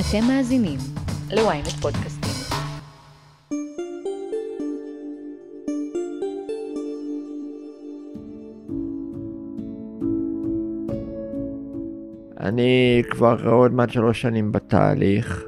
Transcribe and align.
אתם 0.00 0.26
מאזינים 0.28 0.78
ל-ynet 1.30 1.80
פודקאסטים. 1.80 2.30
אני 12.40 13.02
כבר 13.10 13.48
עוד 13.50 13.74
מעט 13.74 13.90
שלוש 13.90 14.20
שנים 14.20 14.52
בתהליך. 14.52 15.44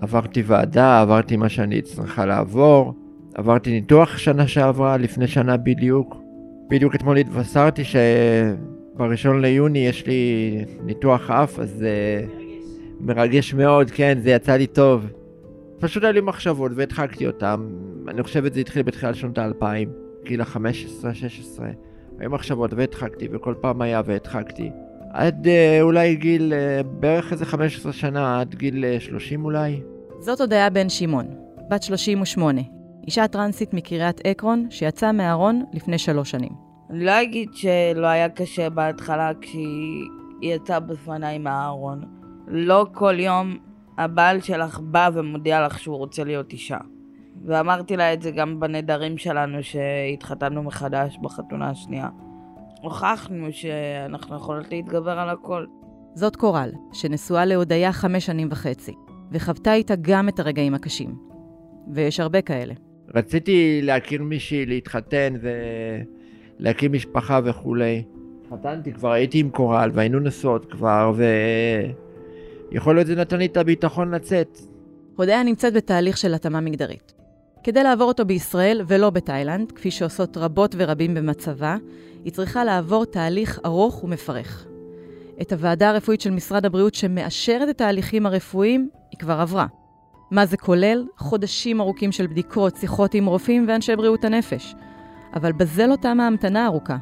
עברתי 0.00 0.42
ועדה, 0.46 1.00
עברתי 1.00 1.36
מה 1.36 1.48
שאני 1.48 1.82
צריכה 1.82 2.26
לעבור, 2.26 2.94
עברתי 3.34 3.70
ניתוח 3.70 4.18
שנה 4.18 4.46
שעברה, 4.46 4.96
לפני 4.96 5.26
שנה 5.26 5.56
בדיוק. 5.56 6.16
בדיוק 6.70 6.94
אתמול 6.94 7.16
התבשרתי 7.16 7.82
שבראשון 7.84 9.40
ליוני 9.40 9.78
יש 9.78 10.06
לי 10.06 10.54
ניתוח 10.84 11.30
אף, 11.30 11.58
אז 11.58 11.70
זה 11.70 12.24
מרגש 13.00 13.54
מאוד, 13.54 13.90
כן, 13.90 14.18
זה 14.22 14.30
יצא 14.30 14.52
לי 14.52 14.66
טוב. 14.66 15.06
פשוט 15.80 16.04
היו 16.04 16.12
לי 16.12 16.20
מחשבות 16.20 16.72
והדחקתי 16.74 17.26
אותן. 17.26 17.56
אני 18.08 18.22
חושב 18.22 18.44
שזה 18.46 18.60
התחיל 18.60 18.82
בתחילת 18.82 19.14
שנות 19.14 19.38
האלפיים, 19.38 19.88
גיל 20.24 20.40
ה-15-16. 20.40 21.62
היו 22.18 22.30
מחשבות 22.30 22.72
והדחקתי, 22.72 23.28
וכל 23.32 23.54
פעם 23.60 23.82
היה 23.82 24.02
והדחקתי. 24.04 24.70
עד 25.10 25.48
אה, 25.48 25.78
אולי 25.82 26.16
גיל, 26.16 26.52
אה, 26.52 26.82
בערך 26.82 27.32
איזה 27.32 27.46
15 27.46 27.92
שנה, 27.92 28.40
עד 28.40 28.54
גיל 28.54 28.84
אה, 28.84 29.00
30 29.00 29.44
אולי. 29.44 29.80
זאת 30.18 30.40
הודיה 30.40 30.70
בן 30.70 30.88
שמעון, 30.88 31.26
בת 31.70 31.82
38, 31.82 32.60
אישה 33.06 33.28
טרנסית 33.28 33.74
מקריית 33.74 34.20
עקרון 34.24 34.66
שיצאה 34.70 35.12
מהארון 35.12 35.62
לפני 35.72 35.98
שלוש 35.98 36.30
שנים. 36.30 36.52
אני 36.90 37.04
לא 37.04 37.22
אגיד 37.22 37.48
שלא 37.54 38.06
היה 38.06 38.28
קשה 38.28 38.70
בהתחלה 38.70 39.32
כשהיא 39.40 40.04
יצאה 40.42 40.80
בפניי 40.80 41.38
מהארון. 41.38 42.00
לא 42.46 42.86
כל 42.92 43.20
יום 43.20 43.56
הבעל 43.98 44.40
שלך 44.40 44.80
בא 44.80 45.10
ומודיע 45.14 45.66
לך 45.66 45.78
שהוא 45.78 45.96
רוצה 45.96 46.24
להיות 46.24 46.52
אישה. 46.52 46.78
ואמרתי 47.44 47.96
לה 47.96 48.12
את 48.12 48.22
זה 48.22 48.30
גם 48.30 48.60
בנדרים 48.60 49.18
שלנו 49.18 49.58
שהתחתנו 49.62 50.62
מחדש 50.62 51.18
בחתונה 51.22 51.70
השנייה. 51.70 52.08
הוכחנו 52.82 53.46
שאנחנו 53.50 54.36
יכולות 54.36 54.70
להתגבר 54.70 55.18
על 55.18 55.28
הכל. 55.28 55.66
זאת 56.14 56.36
קורל, 56.36 56.70
שנשואה 56.92 57.44
להודיה 57.44 57.92
חמש 57.92 58.26
שנים 58.26 58.48
וחצי, 58.50 58.94
וחוותה 59.32 59.74
איתה 59.74 59.94
גם 60.00 60.28
את 60.28 60.40
הרגעים 60.40 60.74
הקשים. 60.74 61.14
ויש 61.94 62.20
הרבה 62.20 62.42
כאלה. 62.42 62.74
רציתי 63.14 63.80
להכיר 63.82 64.22
מישהי, 64.22 64.66
להתחתן 64.66 65.34
ולהקים 66.60 66.92
משפחה 66.92 67.40
וכולי. 67.44 68.02
התחתנתי, 68.42 68.92
כבר 68.92 69.12
הייתי 69.12 69.40
עם 69.40 69.50
קורל 69.50 69.90
והיינו 69.94 70.20
נשואות 70.20 70.72
כבר, 70.72 71.12
ויכול 72.72 72.94
להיות 72.94 73.06
זה 73.06 73.14
נתן 73.14 73.38
לי 73.38 73.46
את 73.46 73.56
הביטחון 73.56 74.14
לצאת. 74.14 74.58
הודיה 75.16 75.42
נמצאת 75.42 75.72
בתהליך 75.72 76.16
של 76.16 76.34
התאמה 76.34 76.60
מגדרית. 76.60 77.12
כדי 77.64 77.82
לעבור 77.82 78.08
אותו 78.08 78.24
בישראל 78.24 78.82
ולא 78.86 79.10
בתאילנד, 79.10 79.72
כפי 79.72 79.90
שעושות 79.90 80.36
רבות 80.36 80.74
ורבים 80.78 81.14
במצבה, 81.14 81.76
היא 82.24 82.32
צריכה 82.32 82.64
לעבור 82.64 83.04
תהליך 83.04 83.60
ארוך 83.64 84.04
ומפרך. 84.04 84.66
את 85.40 85.52
הוועדה 85.52 85.90
הרפואית 85.90 86.20
של 86.20 86.30
משרד 86.30 86.66
הבריאות 86.66 86.94
שמאשרת 86.94 87.68
את 87.68 87.80
ההליכים 87.80 88.26
הרפואיים, 88.26 88.88
היא 89.10 89.18
כבר 89.18 89.40
עברה. 89.40 89.66
מה 90.30 90.46
זה 90.46 90.56
כולל? 90.56 91.06
חודשים 91.16 91.80
ארוכים 91.80 92.12
של 92.12 92.26
בדיקות, 92.26 92.76
שיחות 92.76 93.14
עם 93.14 93.26
רופאים 93.26 93.64
ואנשי 93.68 93.96
בריאות 93.96 94.24
הנפש. 94.24 94.74
אבל 95.34 95.52
בזה 95.52 95.86
לא 95.86 95.96
תמה 95.96 96.24
ההמתנה 96.24 96.64
הארוכה. 96.64 96.96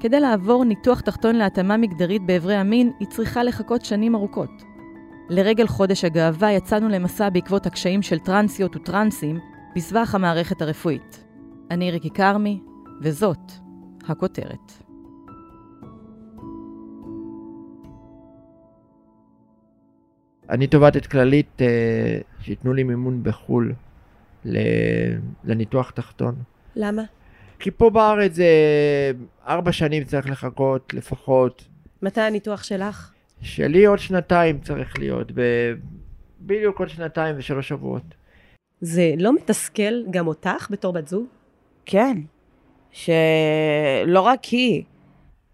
כדי 0.00 0.20
לעבור 0.20 0.64
ניתוח 0.64 1.00
תחתון 1.00 1.36
להתאמה 1.36 1.76
מגדרית 1.76 2.22
באיברי 2.26 2.54
המין, 2.54 2.90
היא 3.00 3.08
צריכה 3.08 3.44
לחכות 3.44 3.84
שנים 3.84 4.14
ארוכות. 4.14 4.73
לרגל 5.28 5.66
חודש 5.66 6.04
הגאווה 6.04 6.52
יצאנו 6.52 6.88
למסע 6.88 7.28
בעקבות 7.28 7.66
הקשיים 7.66 8.02
של 8.02 8.18
טרנסיות 8.18 8.76
וטרנסים 8.76 9.38
בסבך 9.76 10.14
המערכת 10.14 10.62
הרפואית. 10.62 11.24
אני 11.70 11.90
ריקי 11.90 12.10
כרמי, 12.10 12.60
וזאת 13.02 13.52
הכותרת. 14.08 14.72
אני 20.50 20.66
תובעת 20.66 20.96
את 20.96 21.06
כללית 21.06 21.62
אה, 21.62 22.18
שייתנו 22.40 22.72
לי 22.72 22.82
מימון 22.82 23.22
בחו"ל 23.22 23.72
לניתוח 25.44 25.90
תחתון. 25.90 26.34
למה? 26.76 27.02
כי 27.58 27.70
פה 27.70 27.90
בארץ 27.90 28.32
זה 28.32 28.46
ארבע 29.46 29.72
שנים 29.72 30.04
צריך 30.04 30.30
לחכות 30.30 30.94
לפחות. 30.94 31.64
מתי 32.02 32.20
הניתוח 32.20 32.62
שלך? 32.62 33.13
שלי 33.44 33.84
עוד 33.84 33.98
שנתיים 33.98 34.58
צריך 34.60 34.98
להיות, 34.98 35.32
ב- 35.34 35.74
בדיוק 36.40 36.78
עוד 36.78 36.88
שנתיים 36.88 37.34
ושלוש 37.38 37.68
שבועות. 37.68 38.14
זה 38.80 39.12
לא 39.18 39.34
מתסכל 39.34 40.02
גם 40.10 40.26
אותך 40.26 40.68
בתור 40.70 40.92
בת 40.92 41.08
זוג? 41.08 41.24
כן, 41.86 42.18
שלא 42.90 44.20
רק 44.20 44.44
היא, 44.44 44.82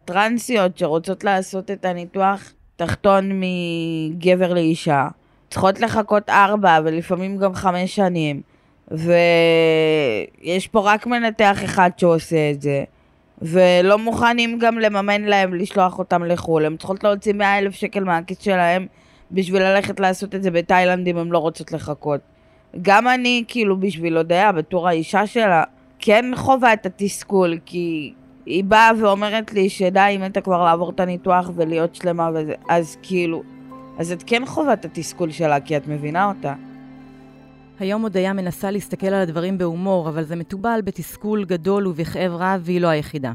טרנסיות 0.05 0.79
שרוצות 0.79 1.25
לעשות 1.25 1.71
את 1.71 1.85
הניתוח 1.85 2.53
תחתון 2.77 3.41
מגבר 3.41 4.55
לאישה, 4.55 5.09
צריכות 5.51 5.81
לחכות 5.81 6.31
ארבע 6.31 6.79
ולפעמים 6.85 7.37
גם 7.37 7.55
חמש 7.55 7.97
שנים, 7.97 8.43
ויש 8.91 10.69
פה 10.71 10.93
רק 10.93 11.07
מנתח 11.07 11.65
אחד 11.65 11.91
שעושה 11.97 12.51
את 12.51 12.63
זה, 12.63 12.85
ולא 13.43 13.99
מוכנים 13.99 14.59
גם 14.59 14.79
לממן 14.79 15.23
להם 15.23 15.55
לשלוח 15.55 15.99
אותם 15.99 16.25
לחו"ל, 16.25 16.67
הן 16.67 16.77
צריכות 16.77 17.05
להוציא 17.05 17.33
מאה 17.33 17.59
אלף 17.59 17.75
שקל 17.75 18.05
מהכיס 18.05 18.39
שלהם 18.39 18.87
בשביל 19.31 19.63
ללכת 19.63 20.01
לעשות 20.01 20.35
את 20.35 20.43
זה 20.43 20.51
בתאילנד 20.51 21.09
אם 21.09 21.17
הן 21.17 21.29
לא 21.29 21.39
רוצות 21.39 21.73
לחכות. 21.73 22.21
גם 22.83 23.09
אני, 23.09 23.45
כאילו, 23.49 23.81
בשביל 23.81 24.17
הודיה, 24.17 24.53
בתור 24.53 24.89
האישה 24.89 25.27
שלה, 25.27 25.63
כן 25.99 26.25
חווה 26.35 26.73
את 26.73 26.87
התסכול, 26.87 27.59
כי 27.67 28.13
היא 28.47 28.65
באה 28.65 28.91
ואומרת 29.01 29.53
לי 29.53 29.69
שדי, 29.69 30.01
היא 30.01 30.19
מתה 30.19 30.41
כבר 30.41 30.65
לעבור 30.65 30.91
את 30.91 31.01
הניתוח 31.01 31.51
ולהיות 31.55 31.95
שלמה 31.95 32.31
וזה, 32.35 32.55
אז 32.69 32.97
כאילו, 33.03 33.43
אז 33.99 34.13
את 34.13 34.23
כן 34.27 34.47
חווה 34.47 34.73
את 34.73 34.85
התסכול 34.85 35.31
שלה, 35.31 35.61
כי 35.61 35.77
את 35.77 35.89
מבינה 35.89 36.29
אותה. 36.29 36.55
היום 37.81 38.03
הודיה 38.03 38.33
מנסה 38.33 38.71
להסתכל 38.71 39.07
על 39.07 39.23
הדברים 39.23 39.59
בהומור, 39.59 40.09
אבל 40.09 40.25
זה 40.25 40.37
מתובל 40.37 40.81
בתסכול 40.85 41.45
גדול 41.45 41.87
ובכאב 41.87 42.33
רב, 42.33 42.61
והיא 42.65 42.81
לא 42.81 42.89
היחידה. 42.89 43.33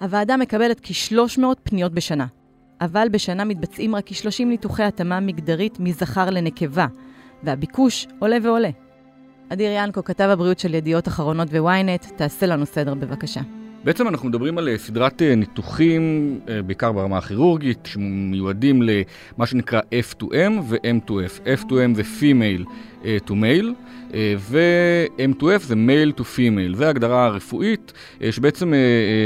הוועדה 0.00 0.36
מקבלת 0.36 0.80
כ-300 0.82 1.42
פניות 1.62 1.92
בשנה, 1.92 2.26
אבל 2.80 3.08
בשנה 3.10 3.44
מתבצעים 3.44 3.94
רק 3.94 4.04
כ-30 4.06 4.44
ניתוחי 4.44 4.82
התאמה 4.82 5.20
מגדרית 5.20 5.80
מזכר 5.80 6.30
לנקבה, 6.30 6.86
והביקוש 7.42 8.06
עולה 8.18 8.36
ועולה. 8.42 8.70
אדיר 9.48 9.70
ינקו, 9.74 10.04
כתב 10.04 10.28
הבריאות 10.32 10.58
של 10.58 10.74
ידיעות 10.74 11.08
אחרונות 11.08 11.48
ו-ynet, 11.50 12.12
תעשה 12.16 12.46
לנו 12.46 12.66
סדר 12.66 12.94
בבקשה. 12.94 13.40
בעצם 13.84 14.08
אנחנו 14.08 14.28
מדברים 14.28 14.58
על 14.58 14.68
אה, 14.68 14.78
סדרת 14.78 15.22
אה, 15.22 15.34
ניתוחים, 15.34 16.40
אה, 16.48 16.62
בעיקר 16.62 16.92
ברמה 16.92 17.18
הכירורגית, 17.18 17.78
שמיועדים 17.86 18.82
למה 18.82 19.46
שנקרא 19.46 19.80
F2M 19.80 20.52
ו-M2F. 20.68 21.46
F2M 21.62 21.94
זה 21.94 22.02
Female 22.20 22.64
to 23.26 23.30
Male, 23.30 23.72
ו-M2F 24.38 25.58
זה 25.58 25.74
Male 25.74 26.20
to 26.20 26.22
Female. 26.22 26.76
זו 26.76 26.84
ההגדרה 26.84 27.26
הרפואית, 27.26 27.92
שבעצם 28.30 28.72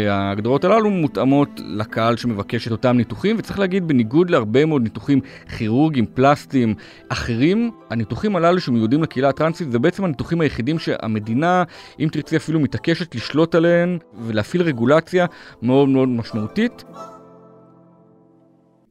ההגדרות 0.08 0.64
הללו 0.64 0.90
מותאמות 0.90 1.60
לקהל 1.64 2.16
שמבקש 2.16 2.66
את 2.66 2.72
אותם 2.72 2.96
ניתוחים, 2.96 3.36
וצריך 3.38 3.58
להגיד, 3.58 3.88
בניגוד 3.88 4.30
להרבה 4.30 4.64
מאוד 4.64 4.82
ניתוחים 4.82 5.20
כירורגיים, 5.58 6.06
פלסטיים, 6.06 6.74
אחרים, 7.08 7.70
הניתוחים 7.90 8.36
הללו 8.36 8.60
שמיועדים 8.60 9.02
לקהילה 9.02 9.28
הטרנסית, 9.28 9.72
זה 9.72 9.78
בעצם 9.78 10.04
הניתוחים 10.04 10.40
היחידים 10.40 10.78
שהמדינה, 10.78 11.62
אם 12.00 12.08
תרצי 12.12 12.36
אפילו, 12.36 12.60
מתעקשת 12.60 13.14
לשלוט 13.14 13.54
עליהן 13.54 13.98
ולהפעיל 14.18 14.62
רגולציה 14.62 15.26
מאוד 15.62 15.88
מאוד 15.88 16.08
משמעותית. 16.08 16.84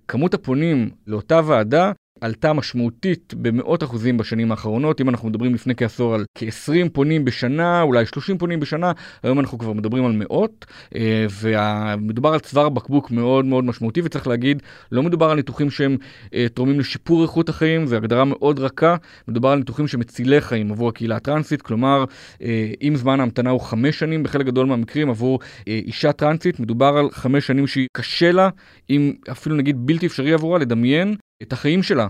כמות 0.07 0.33
הפונים 0.33 0.89
לאותה 1.07 1.41
ועדה 1.45 1.91
עלתה 2.21 2.53
משמעותית 2.53 3.33
במאות 3.37 3.83
אחוזים 3.83 4.17
בשנים 4.17 4.51
האחרונות. 4.51 5.01
אם 5.01 5.09
אנחנו 5.09 5.29
מדברים 5.29 5.53
לפני 5.53 5.75
כעשור 5.75 6.15
על 6.15 6.25
כ-20 6.35 6.89
פונים 6.93 7.25
בשנה, 7.25 7.81
אולי 7.81 8.05
30 8.05 8.37
פונים 8.37 8.59
בשנה, 8.59 8.91
היום 9.23 9.39
אנחנו 9.39 9.57
כבר 9.57 9.73
מדברים 9.73 10.05
על 10.05 10.11
מאות, 10.11 10.65
אה, 10.95 11.25
ומדובר 11.41 12.33
על 12.33 12.39
צוואר 12.39 12.69
בקבוק 12.69 13.11
מאוד 13.11 13.45
מאוד 13.45 13.63
משמעותי, 13.63 14.01
וצריך 14.03 14.27
להגיד, 14.27 14.61
לא 14.91 15.03
מדובר 15.03 15.29
על 15.29 15.35
ניתוחים 15.35 15.69
שהם 15.69 15.97
אה, 16.33 16.47
תורמים 16.53 16.79
לשיפור 16.79 17.23
איכות 17.23 17.49
החיים, 17.49 17.87
זו 17.87 17.95
הגדרה 17.95 18.25
מאוד 18.25 18.59
רכה, 18.59 18.95
מדובר 19.27 19.49
על 19.49 19.57
ניתוחים 19.57 19.87
שמצילי 19.87 20.41
חיים 20.41 20.71
עבור 20.71 20.89
הקהילה 20.89 21.15
הטרנסית, 21.15 21.61
כלומר, 21.61 22.05
אה, 22.41 22.71
אם 22.81 22.95
זמן 22.95 23.19
ההמתנה 23.19 23.49
הוא 23.49 23.61
חמש 23.61 23.99
שנים 23.99 24.23
בחלק 24.23 24.45
גדול 24.45 24.67
מהמקרים 24.67 25.09
עבור 25.09 25.39
אישה 25.67 26.11
טרנסית, 26.11 26.59
מדובר 26.59 26.97
על 26.97 27.09
חמש 27.11 27.47
שנים 27.47 27.67
שהיא 27.67 27.87
קשה 27.97 28.31
לה, 28.31 28.49
אם 28.89 29.13
אפילו 29.31 29.55
נגיד 29.55 29.75
בלתי 29.79 30.05
אפשרי 30.05 30.33
עבורה, 30.33 30.59
לדמיין 30.59 31.15
את 31.43 31.53
החיים 31.53 31.83
שלה. 31.83 32.07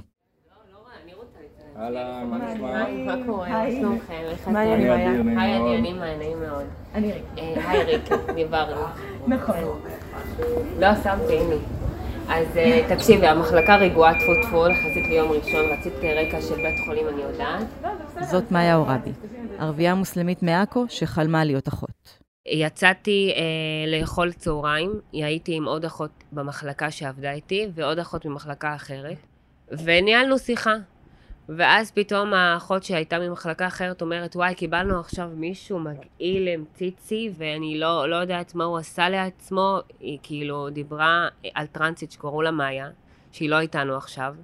אהלן, 1.78 2.30
מה 2.30 2.38
נשמע? 2.38 2.86
מה 3.06 3.26
קורה? 3.26 3.50
מה 3.50 3.72
שלומכם? 3.72 4.14
איך 4.14 4.48
מה 4.48 4.64
אתם? 4.64 4.72
העניינים? 4.72 5.38
היי, 5.40 5.58
אני 5.58 5.78
אני 5.78 5.94
מה, 5.94 6.18
נעים 6.18 6.40
מאוד. 6.40 6.66
אני 6.94 7.12
ריקי. 7.12 7.42
אה, 7.42 7.72
היי 7.72 7.84
ריקי, 7.84 8.14
דיברנו. 8.36 8.82
נכון. 9.28 9.56
לא 10.80 10.96
שמתי, 11.04 11.38
הנה. 11.38 11.56
אז 12.30 12.58
אה, 12.58 12.96
תקשיבי, 12.96 13.28
המחלקה 13.28 13.76
רגועה 13.76 14.14
טפו 14.20 14.32
טפו, 14.44 14.68
יחסית 14.68 15.08
ליום 15.10 15.32
ראשון, 15.32 15.66
רצית 15.66 15.94
רקע 15.94 16.42
של 16.42 16.56
בית 16.56 16.80
חולים, 16.86 17.08
אני 17.08 17.22
יודעת. 17.22 17.68
זאת 18.22 18.52
מאיה 18.52 18.76
עורבי, 18.76 19.12
ערבייה 19.60 19.96
מוסלמית 19.96 20.44
מעכו 20.44 20.86
שחלמה 20.90 21.44
להיות 21.44 21.68
אחות. 21.68 21.97
יצאתי 22.48 23.34
אה, 23.36 23.92
לאכול 24.00 24.32
צהריים, 24.32 24.92
הייתי 25.14 25.56
עם 25.56 25.66
עוד 25.66 25.86
אחות 25.86 26.24
במחלקה 26.32 26.92
שעבדה 26.92 27.32
איתי, 27.32 27.68
ועוד 27.74 28.00
אחות 28.00 28.26
ממחלקה 28.26 28.76
אחרת, 28.76 29.18
וניהלנו 29.72 30.40
שיחה. 30.40 30.76
ואז 31.50 31.92
פתאום 31.92 32.34
האחות 32.34 32.84
שהייתה 32.84 33.20
ממחלקה 33.20 33.68
אחרת 33.68 34.02
אומרת, 34.02 34.36
וואי, 34.36 34.56
קיבלנו 34.56 35.00
עכשיו 35.00 35.30
מישהו 35.36 35.80
מגעיל 35.80 36.48
עם 36.48 36.66
ציצי, 36.74 37.32
ואני 37.38 37.80
לא, 37.80 38.10
לא 38.10 38.16
יודעת 38.16 38.56
מה 38.56 38.64
הוא 38.64 38.78
עשה 38.78 39.10
לעצמו. 39.10 39.80
היא 40.00 40.20
כאילו 40.24 40.70
דיברה 40.70 41.28
על 41.54 41.66
טרנסית 41.66 42.12
שקראו 42.12 42.42
לה 42.42 42.52
מאיה, 42.52 42.90
שהיא 43.32 43.50
לא 43.50 43.60
איתנו 43.60 43.96
עכשיו. 43.96 44.36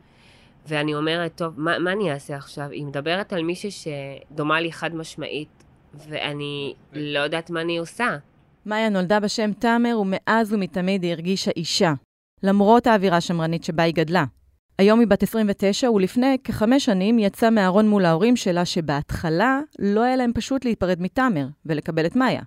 ואני 0.67 0.95
אומרת, 0.95 1.31
טוב, 1.35 1.53
מה, 1.57 1.79
מה 1.79 1.91
אני 1.91 2.11
אעשה 2.11 2.35
עכשיו? 2.35 2.69
היא 2.71 2.85
מדברת 2.85 3.33
על 3.33 3.43
מישהי 3.43 3.71
שדומה 3.71 4.61
לי 4.61 4.71
חד 4.71 4.95
משמעית, 4.95 5.62
ואני 6.09 6.73
לא 6.93 7.19
יודעת 7.19 7.49
מה 7.49 7.61
אני 7.61 7.77
עושה. 7.77 8.17
מאיה 8.65 8.89
נולדה 8.89 9.19
בשם 9.19 9.53
תאמר, 9.53 9.99
ומאז 9.99 10.53
ומתמיד 10.53 11.03
היא 11.03 11.11
הרגישה 11.11 11.51
אישה, 11.55 11.93
למרות 12.43 12.87
האווירה 12.87 13.17
השמרנית 13.17 13.63
שבה 13.63 13.83
היא 13.83 13.93
גדלה. 13.93 14.25
היום 14.77 14.99
היא 14.99 15.07
בת 15.07 15.23
29, 15.23 15.91
ולפני 15.91 16.37
כחמש 16.43 16.85
שנים 16.85 17.19
יצאה 17.19 17.49
מהארון 17.49 17.89
מול 17.89 18.05
ההורים 18.05 18.35
שלה, 18.35 18.65
שבהתחלה 18.65 19.61
לא 19.79 20.03
היה 20.03 20.15
להם 20.15 20.31
פשוט 20.33 20.65
להיפרד 20.65 21.01
מתאמר 21.01 21.47
ולקבל 21.65 22.05
את 22.05 22.15
מאיה. 22.15 22.41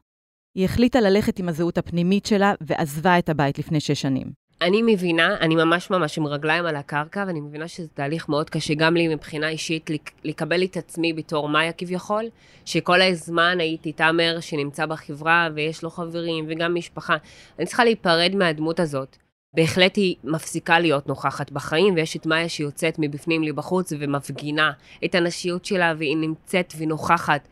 היא 0.55 0.65
החליטה 0.65 1.01
ללכת 1.01 1.39
עם 1.39 1.49
הזהות 1.49 1.79
הפנימית 1.79 2.27
שלה 2.27 2.55
ועזבה 2.61 3.19
את 3.19 3.29
הבית 3.29 3.59
לפני 3.59 3.81
שש 3.81 4.01
שנים. 4.01 4.46
אני 4.63 4.83
מבינה, 4.83 5.37
אני 5.41 5.55
ממש 5.55 5.91
ממש 5.91 6.19
עם 6.19 6.27
רגליים 6.27 6.67
על 6.67 6.77
הקרקע, 6.77 7.25
ואני 7.27 7.41
מבינה 7.41 7.69
שזה 7.69 7.89
תהליך 7.95 8.29
מאוד 8.29 8.51
קשה 8.51 8.75
גם 8.75 8.97
לי 8.97 9.09
מבחינה 9.15 9.49
אישית, 9.49 9.91
לק- 9.91 10.13
לקבל 10.25 10.65
את 10.65 10.77
עצמי 10.77 11.13
בתור 11.13 11.49
מאיה 11.49 11.73
כביכול, 11.73 12.25
שכל 12.65 13.03
הזמן 13.03 13.57
הייתי 13.61 13.93
תאמר 13.93 14.41
שנמצא 14.41 14.87
בחברה 14.87 15.49
ויש 15.55 15.83
לו 15.83 15.91
חברים 15.91 16.47
וגם 16.49 16.75
משפחה. 16.75 17.17
אני 17.59 17.67
צריכה 17.67 17.85
להיפרד 17.85 18.35
מהדמות 18.35 18.81
הזאת. 18.81 19.17
בהחלט 19.55 19.97
היא 19.97 20.17
מפסיקה 20.25 20.79
להיות 20.79 21.07
נוכחת 21.07 21.51
בחיים, 21.51 21.95
ויש 21.95 22.17
את 22.17 22.27
מאיה 22.27 22.49
שיוצאת 22.49 22.95
מבפנים 22.99 23.43
לבחוץ 23.43 23.93
ומפגינה 23.99 24.73
את 25.05 25.15
הנשיות 25.15 25.65
שלה, 25.65 25.95
והיא 25.99 26.17
נמצאת 26.17 26.73
ונוכחת. 26.79 27.49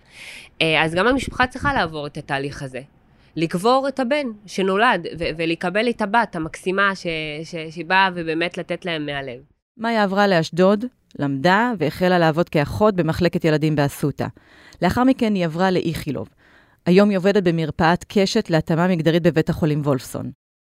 אה, 0.62 0.84
אז 0.84 0.94
גם 0.94 1.06
המשפחה 1.06 1.46
צריכה 1.46 1.74
לעבור 1.74 2.06
את 2.06 2.16
התהליך 2.16 2.62
הזה. 2.62 2.80
לקבור 3.36 3.86
את 3.88 4.00
הבן 4.00 4.26
שנולד, 4.46 5.06
ו- 5.19 5.25
ולקבל 5.36 5.90
את 5.90 6.02
הבת 6.02 6.36
המקסימה 6.36 6.94
ש- 6.94 7.06
ש- 7.44 7.76
שבאה 7.76 8.08
ובאמת 8.14 8.58
לתת 8.58 8.84
להם 8.84 9.06
מהלב. 9.06 9.40
מאיה 9.78 10.02
עברה 10.02 10.26
לאשדוד, 10.26 10.84
למדה 11.19 11.72
והחלה 11.78 12.19
לעבוד 12.19 12.48
כאחות 12.48 12.94
במחלקת 12.94 13.44
ילדים 13.44 13.76
באסותא. 13.76 14.26
לאחר 14.82 15.04
מכן 15.04 15.34
היא 15.34 15.44
עברה 15.44 15.70
לאיכילוב. 15.70 16.28
היום 16.86 17.08
היא 17.08 17.19
עובדת 17.19 17.42
במרפאת 17.42 18.04
קשת 18.08 18.50
להתאמה 18.50 18.88
מגדרית 18.88 19.22
בבית 19.22 19.48
החולים 19.48 19.80
וולפסון. 19.80 20.30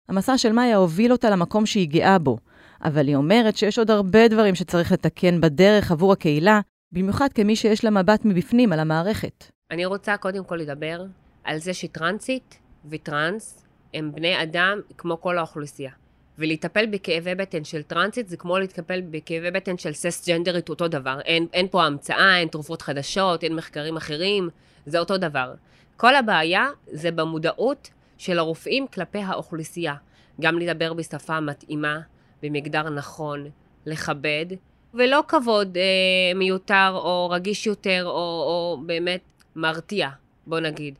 המסע 0.09 0.37
של 0.37 0.51
מאיה 0.51 0.77
הוביל 0.77 1.11
אותה 1.11 1.29
למקום 1.29 1.65
שהיא 1.65 1.89
גאה 1.89 2.19
בו, 2.19 2.37
אבל 2.83 3.07
היא 3.07 3.15
אומרת 3.15 3.57
שיש 3.57 3.79
עוד 3.79 3.91
הרבה 3.91 4.27
דברים 4.27 4.55
שצריך 4.55 4.91
לתקן 4.91 5.41
בדרך 5.41 5.91
עבור 5.91 6.13
הקהילה, 6.13 6.59
במיוחד 6.91 7.33
כמי 7.33 7.55
שיש 7.55 7.83
לה 7.83 7.89
מבט 7.89 8.25
מבפנים 8.25 8.73
על 8.73 8.79
המערכת. 8.79 9.45
אני 9.71 9.85
רוצה 9.85 10.17
קודם 10.17 10.43
כל 10.43 10.55
לדבר 10.55 11.05
על 11.43 11.57
זה 11.57 11.73
שטרנסית 11.73 12.57
וטרנס 12.89 13.65
הם 13.93 14.11
בני 14.15 14.43
אדם 14.43 14.81
כמו 14.97 15.21
כל 15.21 15.37
האוכלוסייה. 15.37 15.91
ולטפל 16.37 16.85
בכאבי 16.85 17.35
בטן 17.35 17.63
של 17.63 17.83
טרנסית 17.83 18.29
זה 18.29 18.37
כמו 18.37 18.59
לטפל 18.59 19.01
בכאבי 19.01 19.51
בטן 19.51 19.77
של 19.77 19.93
ססג'נדרית 19.93 20.69
אותו 20.69 20.87
דבר. 20.87 21.19
אין, 21.25 21.47
אין 21.53 21.67
פה 21.71 21.83
המצאה, 21.83 22.37
אין 22.37 22.47
תרופות 22.47 22.81
חדשות, 22.81 23.43
אין 23.43 23.55
מחקרים 23.55 23.97
אחרים, 23.97 24.49
זה 24.85 24.99
אותו 24.99 25.17
דבר. 25.17 25.53
כל 25.97 26.15
הבעיה 26.15 26.69
זה 26.87 27.11
במודעות 27.11 27.89
של 28.17 28.39
הרופאים 28.39 28.87
כלפי 28.87 29.19
האוכלוסייה. 29.19 29.95
גם 30.41 30.59
לדבר 30.59 30.93
בשפה 30.93 31.39
מתאימה, 31.39 31.99
במגדר 32.43 32.89
נכון, 32.89 33.49
לכבד, 33.85 34.45
ולא 34.93 35.23
כבוד 35.27 35.77
אה, 35.77 36.33
מיותר 36.35 36.91
או 36.93 37.29
רגיש 37.29 37.67
יותר 37.67 38.03
או, 38.05 38.11
או 38.11 38.81
באמת 38.85 39.21
מרתיע, 39.55 40.09
בוא 40.47 40.59
נגיד, 40.59 40.95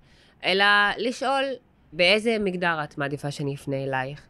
אלא 0.46 0.66
לשאול 0.98 1.44
באיזה 1.94 2.38
מגדר 2.40 2.84
את 2.84 2.98
מעדיפה 2.98 3.32
שאני 3.32 3.56
אפנה 3.56 3.84
אלייך. 3.84 4.22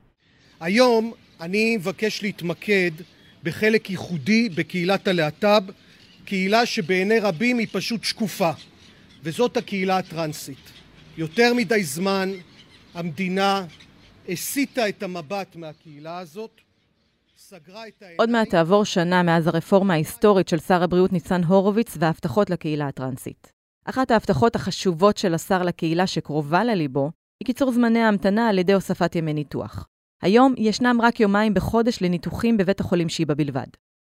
היום 0.59 1.13
אני 1.39 1.77
מבקש 1.77 2.23
להתמקד 2.23 2.91
בחלק 3.43 3.89
ייחודי 3.89 4.49
בקהילת 4.49 5.07
הלהט"ב, 5.07 5.63
קהילה 6.25 6.65
שבעיני 6.65 7.19
רבים 7.19 7.57
היא 7.57 7.67
פשוט 7.71 8.03
שקופה, 8.03 8.51
וזאת 9.23 9.57
הקהילה 9.57 9.97
הטרנסית. 9.97 10.71
יותר 11.17 11.53
מדי 11.53 11.83
זמן 11.83 12.31
המדינה 12.93 13.65
הסיטה 14.29 14.89
את 14.89 15.03
המבט 15.03 15.55
מהקהילה 15.55 16.19
הזאת, 16.19 16.61
סגרה 17.37 17.87
את 17.87 18.01
העיניים... 18.01 18.19
עוד 18.19 18.29
מעט 18.29 18.49
תעבור 18.49 18.85
שנה 18.85 19.23
מאז 19.23 19.47
הרפורמה 19.47 19.93
ההיסטורית 19.93 20.47
של 20.47 20.59
שר 20.59 20.83
הבריאות 20.83 21.13
ניצן 21.13 21.43
הורוביץ 21.43 21.97
וההבטחות 21.99 22.49
לקהילה 22.49 22.87
הטרנסית. 22.87 23.60
אחת 23.85 24.11
ההבטחות 24.11 24.55
החשובות 24.55 25.17
של 25.17 25.33
השר 25.33 25.63
לקהילה 25.63 26.07
שקרובה 26.07 26.63
לליבו, 26.63 27.11
היא 27.39 27.45
קיצור 27.45 27.71
זמני 27.71 27.99
ההמתנה 27.99 28.49
על 28.49 28.57
ידי 28.57 28.73
הוספת 28.73 29.15
ימי 29.15 29.33
ניתוח. 29.33 29.87
היום 30.21 30.53
ישנם 30.57 30.99
רק 31.01 31.19
יומיים 31.19 31.53
בחודש 31.53 32.01
לניתוחים 32.01 32.57
בבית 32.57 32.79
החולים 32.79 33.09
שיבא 33.09 33.33
בלבד. 33.33 33.67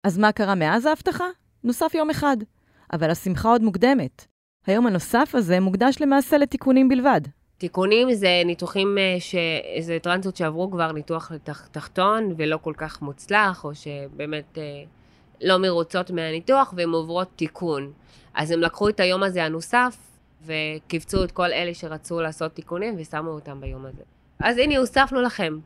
אז 0.04 0.18
מה 0.18 0.32
קרה 0.32 0.54
מאז 0.54 0.86
ההבטחה? 0.86 1.24
נוסף 1.64 1.94
יום 1.94 2.10
אחד. 2.10 2.36
אבל 2.92 3.10
השמחה 3.10 3.48
עוד 3.48 3.62
מוקדמת. 3.62 4.26
היום 4.66 4.86
הנוסף 4.86 5.30
הזה 5.34 5.60
מוקדש 5.60 5.96
למעשה 6.00 6.38
לתיקונים 6.38 6.88
בלבד. 6.88 7.20
תיקונים 7.58 8.14
זה 8.14 8.42
ניתוחים, 8.44 8.98
אה, 8.98 9.16
ש... 9.20 9.34
זה 9.80 9.98
טרנסות 10.02 10.36
שעברו 10.36 10.70
כבר 10.70 10.92
ניתוח. 10.92 11.32
תחתון 11.72 12.34
ולא 12.36 12.56
כל 12.62 12.72
כך 12.76 13.02
מוצלח, 13.02 13.64
או 13.64 13.74
שבאמת 13.74 14.58
אה, 14.58 14.62
לא 15.40 15.58
מרוצות 15.58 16.10
מהניתוח 16.10 16.74
והן 16.76 16.88
עוברות 16.88 17.28
תיקון. 17.36 17.92
אז 18.38 18.50
הם 18.50 18.60
לקחו 18.60 18.88
את 18.88 19.00
היום 19.00 19.22
הזה 19.22 19.44
הנוסף 19.44 19.96
וקיבצו 20.46 21.24
את 21.24 21.32
כל 21.32 21.52
אלה 21.52 21.74
שרצו 21.74 22.20
לעשות 22.20 22.52
תיקונים 22.52 22.94
ושמו 22.98 23.30
אותם 23.30 23.60
ביום 23.60 23.86
הזה. 23.86 24.02
אז 24.38 24.58
הנה, 24.58 24.78
הוספנו 24.78 25.22
לכם. 25.22 25.58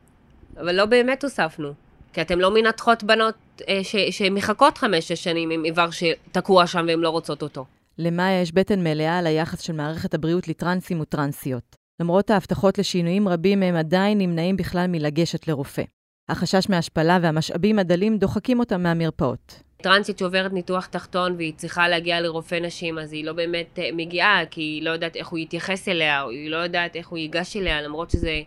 אבל 0.61 0.75
לא 0.75 0.87
באמת 0.87 1.25
הוספנו. 1.25 1.73
כי 2.13 2.21
אתם 2.21 2.41
לא 2.41 2.55
מנתחות 2.55 3.05
בנות 3.05 3.35
אה. 3.69 3.81
שמחכות 4.11 4.79
חמש-שש 4.79 5.25
שנים 5.25 5.51
עם 5.51 5.65
איבר 5.65 5.89
שתקוע 5.91 6.67
שם 6.67 6.85
והן 6.89 6.99
לא 6.99 7.11
רוצות 7.11 7.43
אותו. 7.43 7.65
למאיה 7.99 8.43
יש 8.43 8.53
בטן 8.53 8.85
מלאה 8.85 9.19
על 9.19 9.27
היחס 9.27 9.61
של 9.61 9.73
מערכת 9.73 10.15
הבריאות 10.15 10.49
לטרנסים 10.49 11.01
וטרנסיות. 11.01 11.77
למרות 12.01 12.31
ההבטחות 12.31 12.79
לשינויים 12.79 13.29
רבים, 13.29 13.63
הם 13.63 13.77
עדיין 13.77 14.19
נמנעים 14.19 14.57
בכלל 14.57 14.87
מלגשת 14.87 15.49
לרופא. 15.49 15.83
החשש 16.29 16.69
מהשפלה 16.69 17.19
והמשאבים 17.23 17.79
הדלים 17.79 18.19
דוחקים 18.19 18.61
אותם 18.61 18.83
מהמרפאות. 18.83 19.63
טרנסית 19.83 20.19
שעוברת 20.19 20.53
ניתוח 20.53 20.87
תחתון 20.87 21.35
והיא 21.37 21.53
צריכה 21.57 21.89
להגיע 21.89 22.21
לרופא 22.21 22.55
נשים, 22.55 22.99
אז 22.99 23.13
היא 23.13 23.25
לא 23.25 23.33
באמת 23.33 23.79
אה, 23.79 23.89
מגיעה, 23.93 24.41
כי 24.51 24.61
היא 24.61 24.83
לא 24.83 24.91
יודעת 24.91 25.17
איך 25.17 25.29
הוא 25.29 25.39
יתייחס 25.39 25.89
אליה, 25.89 26.23
או 26.23 26.31
היא 26.31 26.51
לא 26.51 26.57
יודעת 26.57 26.97
איך 26.97 27.09
הוא 27.09 27.19
ייגש 27.19 27.57
אליה, 27.57 27.83
למרות 27.83 28.11
שזה 28.11 28.41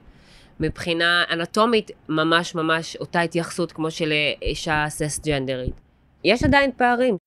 מבחינה 0.59 1.23
אנטומית 1.31 1.91
ממש 2.09 2.55
ממש 2.55 2.95
אותה 2.95 3.21
התייחסות 3.21 3.71
כמו 3.71 3.91
של 3.91 4.11
אה, 4.11 4.33
אישה 4.41 4.85
ססג'נדרית. 4.89 5.73
יש 6.23 6.43
עדיין 6.43 6.71
פערים. 6.77 7.17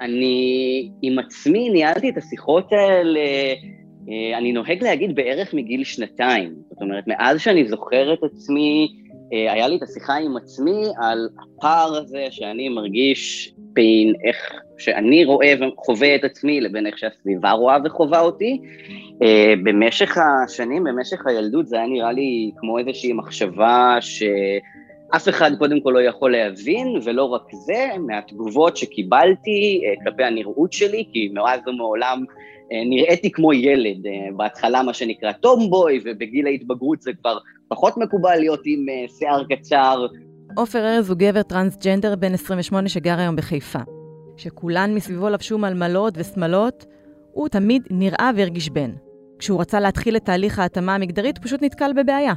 אני 0.00 0.90
עם 1.02 1.18
עצמי 1.18 1.70
ניהלתי 1.70 2.10
את 2.10 2.16
השיחות 2.16 2.72
האלה, 2.72 3.20
אני 4.38 4.52
נוהג 4.52 4.82
להגיד 4.82 5.14
בערך 5.14 5.54
מגיל 5.54 5.84
שנתיים. 5.84 6.54
זאת 6.70 6.82
אומרת, 6.82 7.04
מאז 7.06 7.40
שאני 7.40 7.68
זוכר 7.68 8.12
את 8.12 8.18
עצמי, 8.22 8.88
אה, 9.32 9.52
היה 9.52 9.68
לי 9.68 9.76
את 9.76 9.82
השיחה 9.82 10.14
עם 10.14 10.36
עצמי 10.36 10.84
על 11.02 11.28
הפער 11.38 11.96
הזה 11.96 12.26
שאני 12.30 12.68
מרגיש 12.68 13.52
בין 13.58 14.12
איך 14.24 14.52
שאני 14.78 15.24
רואה 15.24 15.54
וחווה 15.60 16.14
את 16.14 16.24
עצמי 16.24 16.60
לבין 16.60 16.86
איך 16.86 16.98
שהסביבה 16.98 17.50
רואה 17.50 17.76
וחווה 17.84 18.20
אותי. 18.20 18.60
אה, 19.22 19.54
במשך 19.64 20.18
השנים, 20.18 20.84
במשך 20.84 21.26
הילדות, 21.26 21.66
זה 21.66 21.76
היה 21.76 21.86
נראה 21.86 22.12
לי 22.12 22.50
כמו 22.56 22.78
איזושהי 22.78 23.12
מחשבה 23.12 23.96
ש... 24.00 24.22
אף 25.16 25.28
אחד 25.28 25.50
קודם 25.58 25.80
כל 25.80 25.90
לא 25.90 26.02
יכול 26.02 26.32
להבין, 26.32 26.86
ולא 27.04 27.24
רק 27.24 27.42
זה, 27.52 27.88
מהתגובות 27.98 28.76
שקיבלתי 28.76 29.82
כלפי 30.04 30.24
הנראות 30.24 30.72
שלי, 30.72 31.04
כי 31.12 31.30
מאז 31.34 31.60
ומעולם 31.66 32.24
נראיתי 32.70 33.32
כמו 33.32 33.52
ילד, 33.52 34.06
uh, 34.06 34.36
בהתחלה 34.36 34.82
מה 34.82 34.94
שנקרא 34.94 35.32
טומבוי, 35.32 36.00
ובגיל 36.04 36.46
ההתבגרות 36.46 37.02
זה 37.02 37.10
כבר 37.20 37.38
פחות 37.68 37.96
מקובל 37.96 38.36
להיות 38.36 38.60
עם 38.64 38.86
uh, 38.88 39.18
שיער 39.18 39.44
קצר. 39.44 40.06
עופר 40.56 40.78
ארז 40.78 41.10
הוא 41.10 41.18
גבר 41.18 41.42
טרנסג'נדר 41.42 42.16
בן 42.16 42.34
28 42.34 42.88
שגר 42.88 43.18
היום 43.18 43.36
בחיפה. 43.36 43.78
כשכולן 44.36 44.94
מסביבו 44.94 45.28
לבשו 45.28 45.58
מלמלות 45.58 46.14
ושמלות, 46.16 46.84
הוא 47.32 47.48
תמיד 47.48 47.82
נראה 47.90 48.30
והרגיש 48.36 48.70
בן. 48.70 48.90
כשהוא 49.38 49.60
רצה 49.60 49.80
להתחיל 49.80 50.16
את 50.16 50.24
תהליך 50.24 50.58
ההתאמה 50.58 50.94
המגדרית, 50.94 51.38
פשוט 51.38 51.62
נתקל 51.62 51.92
בבעיה. 51.92 52.34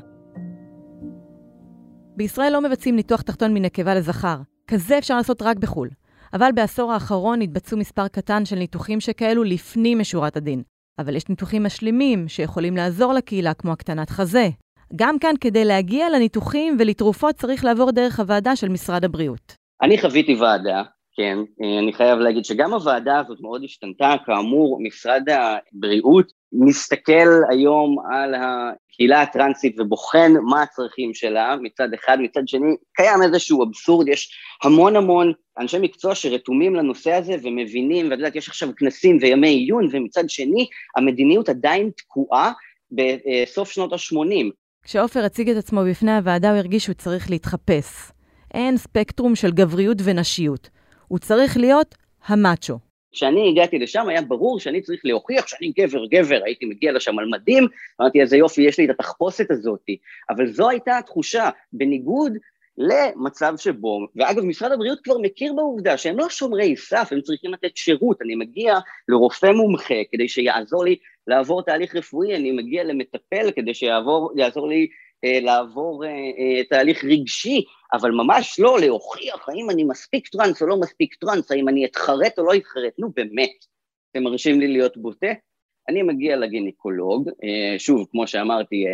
בישראל 2.15 2.53
לא 2.53 2.61
מבצעים 2.61 2.95
ניתוח 2.95 3.21
תחתון 3.21 3.53
מנקבה 3.53 3.95
לזכר. 3.95 4.37
כזה 4.67 4.97
אפשר 4.97 5.17
לעשות 5.17 5.41
רק 5.41 5.57
בחו"ל. 5.57 5.89
אבל 6.33 6.51
בעשור 6.55 6.91
האחרון 6.91 7.41
התבצעו 7.41 7.77
מספר 7.77 8.07
קטן 8.07 8.45
של 8.45 8.55
ניתוחים 8.55 8.99
שכאלו 8.99 9.43
לפנים 9.43 9.99
משורת 9.99 10.37
הדין. 10.37 10.63
אבל 10.99 11.15
יש 11.15 11.29
ניתוחים 11.29 11.63
משלימים 11.63 12.27
שיכולים 12.27 12.77
לעזור 12.77 13.13
לקהילה, 13.13 13.53
כמו 13.53 13.71
הקטנת 13.71 14.09
חזה. 14.09 14.49
גם 14.95 15.19
כאן, 15.19 15.33
כדי 15.41 15.65
להגיע 15.65 16.09
לניתוחים 16.09 16.77
ולתרופות, 16.79 17.35
צריך 17.35 17.65
לעבור 17.65 17.91
דרך 17.91 18.19
הוועדה 18.19 18.55
של 18.55 18.69
משרד 18.69 19.05
הבריאות. 19.05 19.55
אני 19.81 20.01
חוויתי 20.01 20.35
ועדה, 20.35 20.83
כן, 21.15 21.37
אני 21.83 21.93
חייב 21.93 22.19
להגיד 22.19 22.45
שגם 22.45 22.73
הוועדה 22.73 23.19
הזאת 23.19 23.37
מאוד 23.41 23.61
השתנתה, 23.63 24.15
כאמור, 24.25 24.79
משרד 24.83 25.23
הבריאות 25.29 26.31
מסתכל 26.53 27.41
היום 27.49 27.95
על 28.11 28.35
הקהילה 28.35 29.21
הטרנסית 29.21 29.79
ובוחן 29.79 30.31
מה 30.41 30.61
הצרכים 30.61 31.13
שלה 31.13 31.55
מצד 31.61 31.93
אחד, 31.93 32.17
מצד 32.21 32.47
שני 32.47 32.75
קיים 32.95 33.21
איזשהו 33.23 33.63
אבסורד, 33.63 34.07
יש 34.07 34.31
המון 34.63 34.95
המון 34.95 35.33
אנשי 35.59 35.77
מקצוע 35.81 36.15
שרתומים 36.15 36.75
לנושא 36.75 37.11
הזה 37.11 37.35
ומבינים, 37.43 38.09
ואת 38.09 38.17
יודעת, 38.17 38.35
יש 38.35 38.47
עכשיו 38.47 38.69
כנסים 38.77 39.17
וימי 39.21 39.49
עיון, 39.49 39.87
ומצד 39.91 40.29
שני 40.29 40.67
המדיניות 40.95 41.49
עדיין 41.49 41.89
תקועה 41.97 42.51
בסוף 42.91 43.71
שנות 43.71 43.93
ה-80. 43.93 44.51
כשעופר 44.83 45.25
הציג 45.25 45.49
את 45.49 45.57
עצמו 45.57 45.81
בפני 45.89 46.15
הוועדה 46.15 46.49
הוא 46.49 46.57
הרגיש 46.57 46.83
שהוא 46.83 46.93
צריך 46.93 47.29
להתחפש. 47.29 48.11
אין 48.53 48.77
ספקטרום 48.77 49.35
של 49.35 49.51
גבריות 49.51 49.97
ונשיות. 50.03 50.69
הוא 51.07 51.19
צריך 51.19 51.57
להיות 51.57 51.95
המאצ'ו. 52.25 52.88
כשאני 53.11 53.49
הגעתי 53.49 53.79
לשם 53.79 54.09
היה 54.09 54.21
ברור 54.21 54.59
שאני 54.59 54.81
צריך 54.81 55.01
להוכיח 55.03 55.47
שאני 55.47 55.71
גבר 55.79 56.05
גבר, 56.05 56.41
הייתי 56.45 56.65
מגיע 56.65 56.91
לשם 56.91 57.19
על 57.19 57.25
מדים, 57.25 57.67
אמרתי 58.01 58.21
איזה 58.21 58.37
יופי, 58.37 58.61
יש 58.61 58.77
לי 58.77 58.85
את 58.85 58.89
התחפושת 58.89 59.51
הזאת, 59.51 59.85
אבל 60.29 60.47
זו 60.51 60.69
הייתה 60.69 60.97
התחושה, 60.97 61.49
בניגוד 61.73 62.33
למצב 62.77 63.53
שבו, 63.57 64.07
ואגב 64.15 64.43
משרד 64.43 64.71
הבריאות 64.71 64.99
כבר 65.03 65.17
מכיר 65.17 65.53
בעובדה 65.53 65.97
שהם 65.97 66.17
לא 66.17 66.29
שומרי 66.29 66.75
סף, 66.75 67.07
הם 67.11 67.21
צריכים 67.21 67.53
לתת 67.53 67.77
שירות, 67.77 68.21
אני 68.21 68.35
מגיע 68.35 68.75
לרופא 69.07 69.45
מומחה 69.45 69.95
כדי 70.11 70.27
שיעזור 70.27 70.83
לי 70.83 70.95
לעבור 71.27 71.63
תהליך 71.63 71.95
רפואי, 71.95 72.35
אני 72.35 72.51
מגיע 72.51 72.83
למטפל 72.83 73.51
כדי 73.55 73.73
שיעזור 73.73 74.67
לי 74.69 74.87
לעבור 75.23 76.05
אה, 76.05 76.09
אה, 76.09 76.63
תהליך 76.69 77.03
רגשי, 77.03 77.63
אבל 77.93 78.11
ממש 78.11 78.59
לא 78.59 78.79
להוכיח 78.79 79.49
האם 79.49 79.69
אני 79.69 79.83
מספיק 79.83 80.27
טראנס 80.27 80.61
או 80.61 80.67
לא 80.67 80.79
מספיק 80.79 81.15
טראנס, 81.15 81.51
האם 81.51 81.69
אני 81.69 81.85
אתחרט 81.85 82.39
או 82.39 82.43
לא 82.43 82.55
אתחרט, 82.55 82.93
נו 82.99 83.11
באמת, 83.15 83.51
אתם 84.11 84.23
מרשים 84.23 84.59
לי 84.59 84.67
להיות 84.67 84.97
בוטה? 84.97 85.27
אני 85.89 86.01
מגיע 86.01 86.35
לגינקולוג, 86.35 87.29
שוב, 87.77 88.07
כמו 88.11 88.27
שאמרתי, 88.27 88.85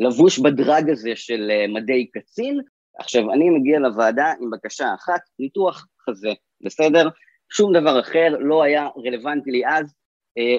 לבוש 0.00 0.38
בדרג 0.38 0.90
הזה 0.90 1.12
של 1.16 1.50
מדי 1.68 2.06
קצין, 2.06 2.60
עכשיו, 2.98 3.32
אני 3.32 3.50
מגיע 3.50 3.78
לוועדה 3.78 4.32
עם 4.40 4.50
בקשה 4.50 4.94
אחת, 4.94 5.20
ניתוח 5.38 5.86
חזה, 6.08 6.32
בסדר? 6.64 7.08
שום 7.52 7.72
דבר 7.72 8.00
אחר 8.00 8.28
לא 8.40 8.62
היה 8.62 8.88
רלוונטי 9.06 9.50
לי 9.50 9.66
אז, 9.66 9.84
אה, 9.84 9.99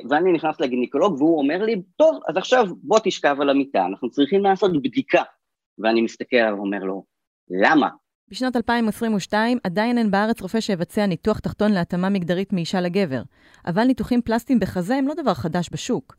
ואני 0.10 0.32
נכנס 0.32 0.60
לגינקולוג 0.60 1.14
והוא 1.14 1.38
אומר 1.38 1.64
לי, 1.64 1.82
טוב, 1.98 2.20
אז 2.30 2.38
עכשיו 2.38 2.66
בוא 2.84 3.00
תשכב 3.04 3.38
על 3.42 3.50
המיטה, 3.50 3.86
אנחנו 3.86 4.10
צריכים 4.10 4.44
לעשות 4.44 4.82
בדיקה. 4.82 5.24
ואני 5.80 6.02
מסתכל 6.02 6.36
עליו 6.36 6.58
ואומר 6.58 6.80
לו, 6.80 7.04
למה? 7.64 7.90
בשנת 8.32 8.56
2022 8.56 9.58
עדיין 9.64 9.98
אין 9.98 10.12
בארץ 10.12 10.42
רופא 10.42 10.60
שיבצע 10.60 11.06
ניתוח 11.06 11.40
תחתון 11.40 11.72
להתאמה 11.72 12.10
מגדרית 12.10 12.54
מאישה 12.54 12.82
לגבר, 12.82 13.22
אבל 13.68 13.84
ניתוחים 13.84 14.22
פלסטיים 14.22 14.60
בחזה 14.60 14.96
הם 14.96 15.08
לא 15.08 15.14
דבר 15.14 15.34
חדש 15.34 15.70
בשוק. 15.72 16.16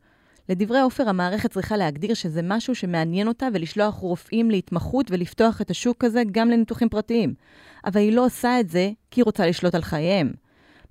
לדברי 0.49 0.81
עופר, 0.81 1.09
המערכת 1.09 1.51
צריכה 1.51 1.77
להגדיר 1.77 2.13
שזה 2.13 2.41
משהו 2.43 2.75
שמעניין 2.75 3.27
אותה 3.27 3.47
ולשלוח 3.53 3.95
רופאים 3.95 4.51
להתמחות 4.51 5.11
ולפתוח 5.11 5.61
את 5.61 5.69
השוק 5.69 6.03
הזה 6.03 6.21
גם 6.31 6.49
לניתוחים 6.49 6.89
פרטיים. 6.89 7.33
אבל 7.85 8.01
היא 8.01 8.15
לא 8.15 8.25
עושה 8.25 8.59
את 8.59 8.69
זה 8.69 8.91
כי 9.11 9.21
היא 9.21 9.25
רוצה 9.25 9.47
לשלוט 9.47 9.75
על 9.75 9.81
חייהם. 9.81 10.33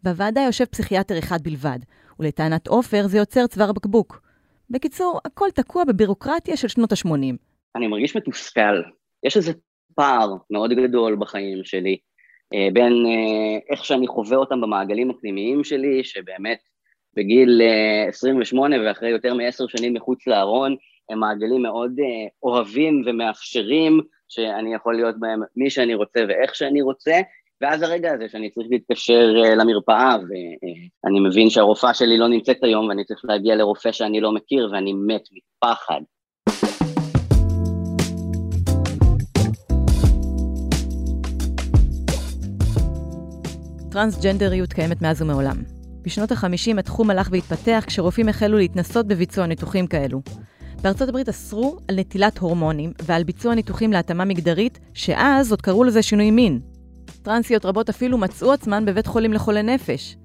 בוועדה 0.02 0.40
יושב 0.40 0.64
פסיכיאטר 0.64 1.18
אחד 1.18 1.42
בלבד, 1.42 1.78
ולטענת 2.20 2.68
עופר 2.68 3.06
זה 3.06 3.18
יוצר 3.18 3.46
צוואר 3.46 3.72
בקבוק. 3.72 4.22
בקיצור, 4.70 5.20
הכל 5.24 5.48
תקוע 5.54 5.84
בבירוקרטיה 5.84 6.56
של 6.56 6.68
שנות 6.68 6.92
ה-80. 6.92 7.36
אני 7.76 7.86
מרגיש 7.86 8.16
מתוסכל. 8.16 8.82
יש 9.22 9.36
איזה 9.36 9.52
פער 9.94 10.34
מאוד 10.50 10.72
גדול 10.72 11.16
בחיים 11.20 11.64
שלי, 11.64 11.96
אה, 12.54 12.68
בין 12.72 12.92
אה, 12.92 13.58
איך 13.70 13.84
שאני 13.84 14.06
חווה 14.06 14.36
אותם 14.36 14.60
במעגלים 14.60 15.10
הפנימיים 15.10 15.64
שלי, 15.64 16.04
שבאמת 16.04 16.58
בגיל 17.16 17.60
28 18.08 18.76
אה, 18.76 18.82
ואחרי 18.86 19.10
יותר 19.10 19.34
מעשר 19.34 19.66
שנים 19.66 19.94
מחוץ 19.94 20.26
לארון, 20.26 20.76
הם 21.10 21.18
מעגלים 21.18 21.62
מאוד 21.62 21.92
אוהבים 22.42 23.02
ומאפשרים, 23.06 24.00
שאני 24.28 24.74
יכול 24.74 24.96
להיות 24.96 25.20
בהם 25.20 25.40
מי 25.56 25.70
שאני 25.70 25.94
רוצה 25.94 26.20
ואיך 26.28 26.54
שאני 26.54 26.82
רוצה, 26.82 27.20
ואז 27.62 27.82
הרגע 27.82 28.12
הזה 28.12 28.24
שאני 28.28 28.50
צריך 28.50 28.66
להתקשר 28.70 29.32
uh, 29.44 29.54
למרפאה, 29.54 30.16
ואני 31.04 31.18
uh, 31.18 31.28
מבין 31.28 31.50
שהרופאה 31.50 31.94
שלי 31.94 32.18
לא 32.18 32.28
נמצאת 32.28 32.56
היום, 32.62 32.88
ואני 32.88 33.04
צריך 33.04 33.20
להגיע 33.24 33.56
לרופא 33.56 33.92
שאני 33.92 34.20
לא 34.20 34.32
מכיר, 34.32 34.70
ואני 34.72 34.92
מת 34.92 35.22
מפחד. 35.32 36.00
טרנסג'נדריות 43.90 44.72
קיימת 44.72 45.02
מאז 45.02 45.22
ומעולם. 45.22 45.56
בשנות 46.02 46.32
ה-50 46.32 46.78
התחום 46.78 47.10
הלך 47.10 47.28
והתפתח 47.32 47.84
כשרופאים 47.86 48.28
החלו 48.28 48.58
להתנסות 48.58 49.06
בביצוע 49.06 49.46
ניתוחים 49.46 49.86
כאלו. 49.86 50.20
בארצות 50.82 51.08
הברית 51.08 51.28
אסרו 51.28 51.78
על 51.88 52.00
נטילת 52.00 52.38
הורמונים 52.38 52.92
ועל 53.02 53.24
ביצוע 53.24 53.54
ניתוחים 53.54 53.92
להתאמה 53.92 54.24
מגדרית, 54.24 54.78
שאז 54.94 55.50
עוד 55.50 55.62
קראו 55.62 55.84
לזה 55.84 56.02
שינוי 56.02 56.30
מין. 56.30 56.71
טרנסיות 57.22 57.64
רבות 57.64 57.88
אפילו 57.88 58.18
מצאו 58.18 58.52
עצמן 58.52 58.84
בבית 58.84 59.06
חולים 59.06 59.32
לחולי 59.32 59.62
נפש. 59.62 60.16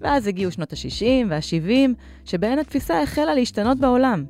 ואז 0.00 0.26
הגיעו 0.26 0.52
שנות 0.52 0.72
ה-60 0.72 1.26
וה-70, 1.28 1.90
שבהן 2.24 2.58
התפיסה 2.58 3.02
החלה 3.02 3.34
להשתנות 3.34 3.78
בעולם. 3.78 4.24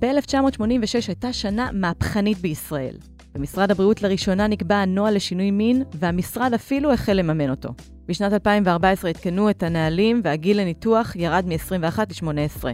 ב-1986 0.00 1.08
הייתה 1.08 1.32
שנה 1.32 1.68
מהפכנית 1.72 2.38
בישראל. 2.38 2.96
במשרד 3.34 3.70
הבריאות 3.70 4.02
לראשונה 4.02 4.46
נקבע 4.46 4.76
הנוהל 4.76 5.14
לשינוי 5.14 5.50
מין, 5.50 5.82
והמשרד 5.94 6.54
אפילו 6.54 6.92
החל 6.92 7.12
לממן 7.12 7.50
אותו. 7.50 7.68
בשנת 8.06 8.32
2014 8.32 9.10
עדכנו 9.10 9.50
את 9.50 9.62
הנהלים 9.62 10.20
והגיל 10.24 10.60
לניתוח 10.60 11.16
ירד 11.16 11.44
מ-21 11.46 11.98
ל-18. 11.98 12.64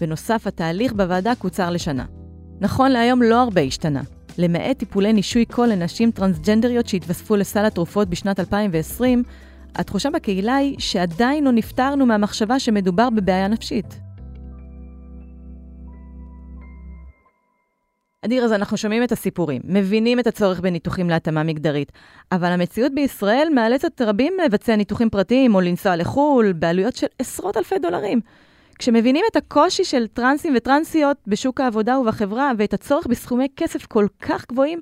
בנוסף, 0.00 0.46
התהליך 0.46 0.92
בוועדה 0.92 1.34
קוצר 1.34 1.70
לשנה. 1.70 2.04
נכון 2.60 2.90
להיום 2.90 3.22
לא 3.22 3.42
הרבה 3.42 3.60
השתנה. 3.60 4.02
למעט 4.38 4.78
טיפולי 4.78 5.12
נישוי 5.12 5.44
קול 5.44 5.68
לנשים 5.68 6.10
טרנסג'נדריות 6.10 6.88
שהתווספו 6.88 7.36
לסל 7.36 7.64
התרופות 7.64 8.08
בשנת 8.08 8.40
2020, 8.40 9.22
התחושה 9.74 10.10
בקהילה 10.10 10.56
היא 10.56 10.76
שעדיין 10.78 11.44
לא 11.44 11.52
נפטרנו 11.52 12.06
מהמחשבה 12.06 12.58
שמדובר 12.58 13.10
בבעיה 13.10 13.48
נפשית. 13.48 14.00
אדיר, 18.24 18.44
אז 18.44 18.52
אנחנו 18.52 18.76
שומעים 18.76 19.02
את 19.02 19.12
הסיפורים, 19.12 19.62
מבינים 19.64 20.20
את 20.20 20.26
הצורך 20.26 20.60
בניתוחים 20.60 21.10
להתאמה 21.10 21.42
מגדרית, 21.42 21.92
אבל 22.32 22.48
המציאות 22.48 22.92
בישראל 22.94 23.48
מאלצת 23.54 24.02
רבים 24.02 24.32
לבצע 24.44 24.76
ניתוחים 24.76 25.10
פרטיים 25.10 25.54
או 25.54 25.60
לנסוע 25.60 25.96
לחו"ל 25.96 26.52
בעלויות 26.52 26.96
של 26.96 27.06
עשרות 27.18 27.56
אלפי 27.56 27.78
דולרים. 27.78 28.20
כשמבינים 28.78 29.24
את 29.30 29.36
הקושי 29.36 29.84
של 29.84 30.06
טרנסים 30.06 30.54
וטרנסיות 30.56 31.16
בשוק 31.26 31.60
העבודה 31.60 31.98
ובחברה 31.98 32.52
ואת 32.58 32.74
הצורך 32.74 33.06
בסכומי 33.06 33.48
כסף 33.56 33.86
כל 33.86 34.06
כך 34.20 34.46
גבוהים, 34.48 34.80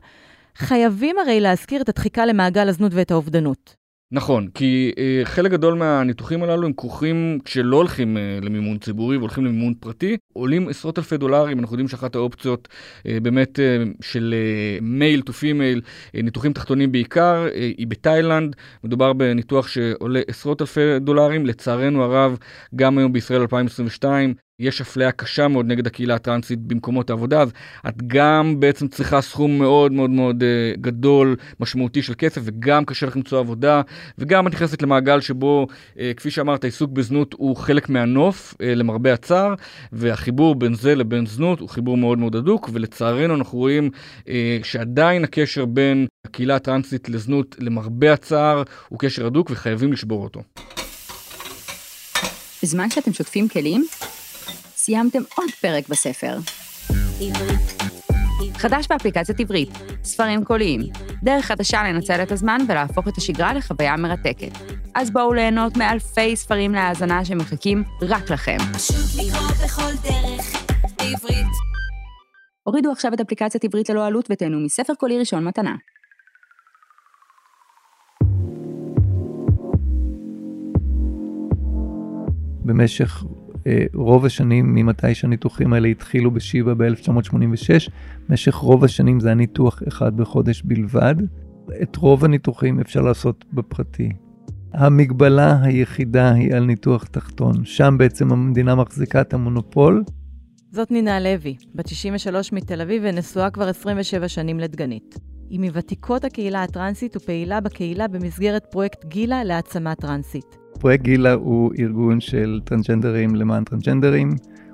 חייבים 0.57 1.19
הרי 1.19 1.41
להזכיר 1.41 1.83
את 1.83 1.89
הדחיקה 1.89 2.27
למעגל 2.27 2.69
הזנות 2.69 2.93
ואת 2.95 3.11
האובדנות. 3.11 3.82
נכון, 4.15 4.49
כי 4.55 4.93
אה, 4.99 5.21
חלק 5.25 5.51
גדול 5.51 5.75
מהניתוחים 5.75 6.43
הללו 6.43 6.67
הם 6.67 6.73
כרוכים, 6.73 7.39
כשלא 7.45 7.77
הולכים 7.77 8.17
אה, 8.17 8.39
למימון 8.43 8.79
ציבורי 8.79 9.17
והולכים 9.17 9.45
למימון 9.45 9.75
פרטי, 9.75 10.17
עולים 10.33 10.69
עשרות 10.69 10.99
אלפי 10.99 11.17
דולרים, 11.17 11.59
אנחנו 11.59 11.75
יודעים 11.75 11.89
שאחת 11.89 12.15
האופציות 12.15 12.69
אה, 13.07 13.19
באמת 13.23 13.61
אה, 13.61 13.83
של 14.01 14.35
male 14.83 15.23
to 15.23 15.33
female, 15.33 15.81
ניתוחים 16.15 16.53
תחתונים 16.53 16.93
בעיקר, 16.93 17.47
אה, 17.55 17.71
היא 17.79 17.87
בתאילנד, 17.87 18.57
מדובר 18.85 19.13
בניתוח 19.13 19.69
שעולה 19.69 20.21
עשרות 20.29 20.61
אלפי 20.61 20.99
דולרים, 21.01 21.47
לצערנו 21.47 22.03
הרב, 22.03 22.39
גם 22.77 22.99
היום 22.99 23.13
בישראל 23.13 23.41
2022, 23.41 24.35
יש 24.59 24.81
אפליה 24.81 25.13
קשה 25.13 25.49
מאוד 25.49 25.67
נגד 25.67 25.87
הקהילה 25.87 26.15
הטרנסית 26.15 26.59
במקומות 26.59 27.11
העבודה, 27.11 27.43
אז 27.43 27.53
את 27.89 28.03
גם 28.07 28.61
בעצם 28.61 28.89
צריכה 28.89 29.21
סכום 29.21 29.59
מאוד 29.59 29.93
מאוד 29.93 30.11
מאוד 30.11 30.43
uh, 30.43 30.81
גדול, 30.81 31.37
משמעותי 31.61 32.03
של 32.03 32.15
כסף, 32.19 32.41
וגם 32.45 32.85
קשה 32.85 33.07
לך 33.07 33.17
למצוא 33.17 33.39
עבודה, 33.39 33.83
וגם 34.19 34.47
את 34.47 34.53
נכנסת 34.53 34.83
למעגל 34.83 35.21
שבו, 35.21 35.67
uh, 35.95 35.99
כפי 36.17 36.31
שאמרת, 36.31 36.65
העיסוק 36.65 36.91
בזנות 36.91 37.35
הוא 37.39 37.57
חלק 37.57 37.89
מהנוף, 37.89 38.55
uh, 38.55 38.57
למרבה 38.65 39.13
הצער, 39.13 39.55
והחיבור 39.93 40.55
בין 40.55 40.75
זה 40.75 40.95
לבין 40.95 41.27
זנות 41.27 41.61
הוא 41.61 41.69
חיבור 41.69 41.97
מאוד 41.97 42.19
מאוד 42.19 42.37
הדוק, 42.37 42.71
ולצערנו 42.73 43.35
אנחנו 43.35 43.59
רואים 43.59 43.91
שעדיין 44.63 45.25
הקשר 45.25 45.65
בין 45.65 46.07
הקהילה 46.27 46.57
הטרנסית 46.57 47.09
לזנות, 47.09 47.57
למרבה 47.59 48.13
הצער, 48.13 48.63
הוא 48.89 48.99
קשר 48.99 49.27
הדוק 49.27 49.51
וחייבים 49.51 49.93
לשבור 49.93 50.25
אותו. 50.25 50.43
בזמן 52.63 52.91
שאתם 52.91 53.13
שוטפים 53.13 53.49
כלים, 53.49 53.85
סיימתם 54.85 55.23
עוד 55.35 55.51
פרק 55.61 55.89
בספר. 55.89 56.39
חדש 58.55 58.87
באפליקציית 58.91 59.41
עברית, 59.41 59.69
ספרים 60.05 60.45
קוליים, 60.45 60.81
דרך 61.23 61.45
חדשה 61.45 61.83
לנצל 61.83 62.23
את 62.23 62.33
הזמן 62.33 62.59
ולהפוך 62.69 63.09
את 63.09 63.17
השגרה 63.17 63.55
לחוויה 63.55 63.97
מרתקת. 63.97 64.53
אז 64.95 65.11
בואו 65.11 65.35
ליהנות 65.35 65.77
מאלפי 65.77 66.37
ספרים 66.37 66.73
להאזנה 66.73 67.25
שמחכים 67.25 67.85
רק 68.03 68.31
לכם. 68.31 68.57
הורידו 72.63 72.93
עכשיו 72.93 73.15
את 73.15 73.21
אפליקציית 73.21 73.65
עברית 73.65 73.91
ללא 73.91 74.07
עלות 74.07 74.29
ותהנו 74.31 74.61
מספר 74.61 74.95
קולי 74.95 75.19
ראשון 75.19 75.45
מתנה. 75.45 75.77
במשך 82.65 83.25
רוב 83.95 84.25
השנים 84.25 84.75
ממתי 84.75 85.15
שהניתוחים 85.15 85.73
האלה 85.73 85.89
התחילו 85.89 86.31
בשיבא 86.31 86.75
ב-1986, 86.75 87.91
במשך 88.29 88.55
רוב 88.55 88.85
השנים 88.85 89.21
זה 89.21 89.29
היה 89.29 89.37
אחד 89.89 90.17
בחודש 90.17 90.63
בלבד. 90.63 91.15
את 91.83 91.97
רוב 91.97 92.25
הניתוחים 92.25 92.81
אפשר 92.81 93.01
לעשות 93.01 93.45
בפרטי. 93.53 94.13
המגבלה 94.73 95.63
היחידה 95.63 96.33
היא 96.33 96.55
על 96.55 96.65
ניתוח 96.65 97.05
תחתון, 97.05 97.65
שם 97.65 97.95
בעצם 97.99 98.33
המדינה 98.33 98.75
מחזיקה 98.75 99.21
את 99.21 99.35
המונופול. 99.35 100.05
זאת 100.71 100.91
נינה 100.91 101.21
לוי, 101.21 101.57
בת 101.75 101.89
63 101.89 102.53
מתל 102.53 102.81
אביב 102.81 103.03
ונשואה 103.07 103.51
כבר 103.51 103.69
27 103.69 104.29
שנים 104.29 104.61
לדגנית. 104.61 105.19
היא 105.51 105.61
מוותיקות 105.61 106.25
הקהילה 106.25 106.63
הטרנסית 106.63 107.17
ופעילה 107.17 107.61
בקהילה 107.61 108.09
במסגרת 108.09 108.67
פרויקט 108.71 109.05
גילה 109.05 109.45
להעצמה 109.45 109.95
טרנסית. 109.95 110.62
פרויקט 110.81 111.05
גילה 111.05 111.33
הוא 111.33 111.73
ארגון 111.79 112.21
של 112.21 112.61
טרנסג'נדרים 112.65 113.35
למען 113.35 113.65
טרנסג'נדרים, 113.65 114.31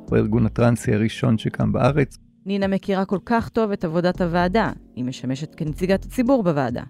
הוא 0.09 0.17
הארגון 0.17 0.47
הטרנסי 0.47 0.95
הראשון 0.95 1.39
שקם 1.39 1.73
בארץ. 1.73 2.19
נינה 2.47 2.67
מכירה 2.67 3.05
כל 3.05 3.19
כך 3.27 3.49
טוב 3.49 3.71
את 3.71 3.85
עבודת 3.85 4.21
הוועדה, 4.21 4.73
היא 4.97 5.05
משמשת 5.05 5.55
כנציגת 5.55 6.05
הציבור 6.05 6.43
בוועדה. 6.43 6.83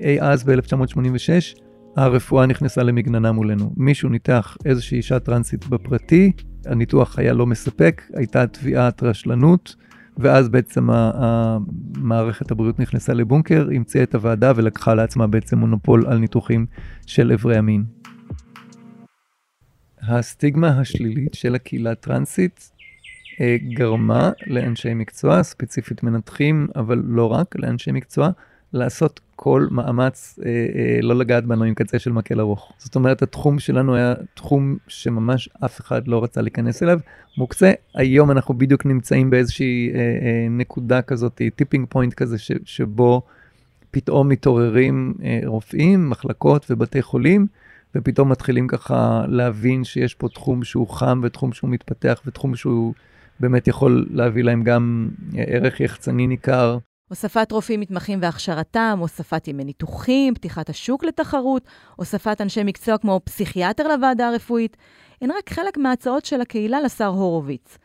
אי 0.00 0.20
אז 0.20 0.44
ב-1986, 0.44 1.60
הרפואה 1.96 2.46
נכנסה 2.46 2.82
למגננה 2.82 3.32
מולנו. 3.32 3.72
מישהו 3.76 4.08
ניתח 4.08 4.56
איזושהי 4.64 4.96
אישה 4.96 5.18
טרנסית 5.18 5.66
בפרטי, 5.66 6.32
הניתוח 6.66 7.18
היה 7.18 7.32
לא 7.32 7.46
מספק, 7.46 8.02
הייתה 8.14 8.46
תביעת 8.46 9.02
רשלנות, 9.02 9.76
ואז 10.18 10.48
בעצם 10.48 10.88
מערכת 11.96 12.50
הבריאות 12.50 12.80
נכנסה 12.80 13.14
לבונקר, 13.14 13.68
המציאה 13.74 14.04
את 14.04 14.14
הוועדה 14.14 14.52
ולקחה 14.56 14.94
לעצמה 14.94 15.26
בעצם 15.26 15.58
מונופול 15.58 16.06
על 16.06 16.18
ניתוחים 16.18 16.66
של 17.06 17.32
אברי 17.32 17.56
המין. 17.56 17.84
הסטיגמה 20.02 20.80
השלילית 20.80 21.34
של 21.34 21.54
הקהילה 21.54 21.90
הטרנסית 21.90 22.70
אה, 23.40 23.56
גרמה 23.68 24.30
לאנשי 24.46 24.94
מקצוע, 24.94 25.42
ספציפית 25.42 26.02
מנתחים, 26.02 26.68
אבל 26.76 27.02
לא 27.04 27.32
רק, 27.32 27.56
לאנשי 27.56 27.92
מקצוע, 27.92 28.30
לעשות 28.72 29.20
כל 29.36 29.66
מאמץ 29.70 30.38
אה, 30.44 30.50
אה, 30.50 30.98
לא 31.02 31.14
לגעת 31.14 31.44
בנו 31.44 31.64
עם 31.64 31.74
קצה 31.74 31.98
של 31.98 32.12
מקל 32.12 32.40
ארוך. 32.40 32.72
זאת 32.78 32.94
אומרת, 32.94 33.22
התחום 33.22 33.58
שלנו 33.58 33.96
היה 33.96 34.14
תחום 34.34 34.76
שממש 34.88 35.48
אף 35.64 35.80
אחד 35.80 36.08
לא 36.08 36.24
רצה 36.24 36.42
להיכנס 36.42 36.82
אליו, 36.82 37.00
מוקצה. 37.36 37.72
היום 37.94 38.30
אנחנו 38.30 38.54
בדיוק 38.54 38.86
נמצאים 38.86 39.30
באיזושהי 39.30 39.90
אה, 39.94 39.98
אה, 39.98 40.46
נקודה 40.50 41.02
כזאת, 41.02 41.40
tipping 41.56 41.86
point 41.88 42.14
כזה, 42.14 42.38
ש, 42.38 42.52
שבו 42.64 43.22
פתאום 43.90 44.28
מתעוררים 44.28 45.14
אה, 45.24 45.40
רופאים, 45.44 46.10
מחלקות 46.10 46.66
ובתי 46.70 47.02
חולים, 47.02 47.46
ופתאום 47.94 48.28
מתחילים 48.28 48.68
ככה 48.68 49.24
להבין 49.28 49.84
שיש 49.84 50.14
פה 50.14 50.28
תחום 50.28 50.64
שהוא 50.64 50.88
חם 50.88 51.20
ותחום 51.22 51.52
שהוא 51.52 51.70
מתפתח 51.70 52.20
ותחום 52.26 52.56
שהוא 52.56 52.94
באמת 53.40 53.68
יכול 53.68 54.06
להביא 54.10 54.44
להם 54.44 54.62
גם 54.62 55.08
אה, 55.38 55.44
ערך 55.46 55.80
יחצני 55.80 56.26
ניכר. 56.26 56.78
הוספת 57.08 57.52
רופאים 57.52 57.80
מתמחים 57.80 58.18
והכשרתם, 58.22 58.96
הוספת 59.00 59.48
ימי 59.48 59.64
ניתוחים, 59.64 60.34
פתיחת 60.34 60.70
השוק 60.70 61.04
לתחרות, 61.04 61.62
הוספת 61.96 62.40
אנשי 62.40 62.62
מקצוע 62.64 62.98
כמו 62.98 63.20
פסיכיאטר 63.24 63.88
לוועדה 63.88 64.28
הרפואית, 64.28 64.76
הן 65.22 65.30
רק 65.30 65.50
חלק 65.50 65.78
מההצעות 65.78 66.24
של 66.24 66.40
הקהילה 66.40 66.80
לשר 66.80 67.06
הורוביץ. 67.06 67.78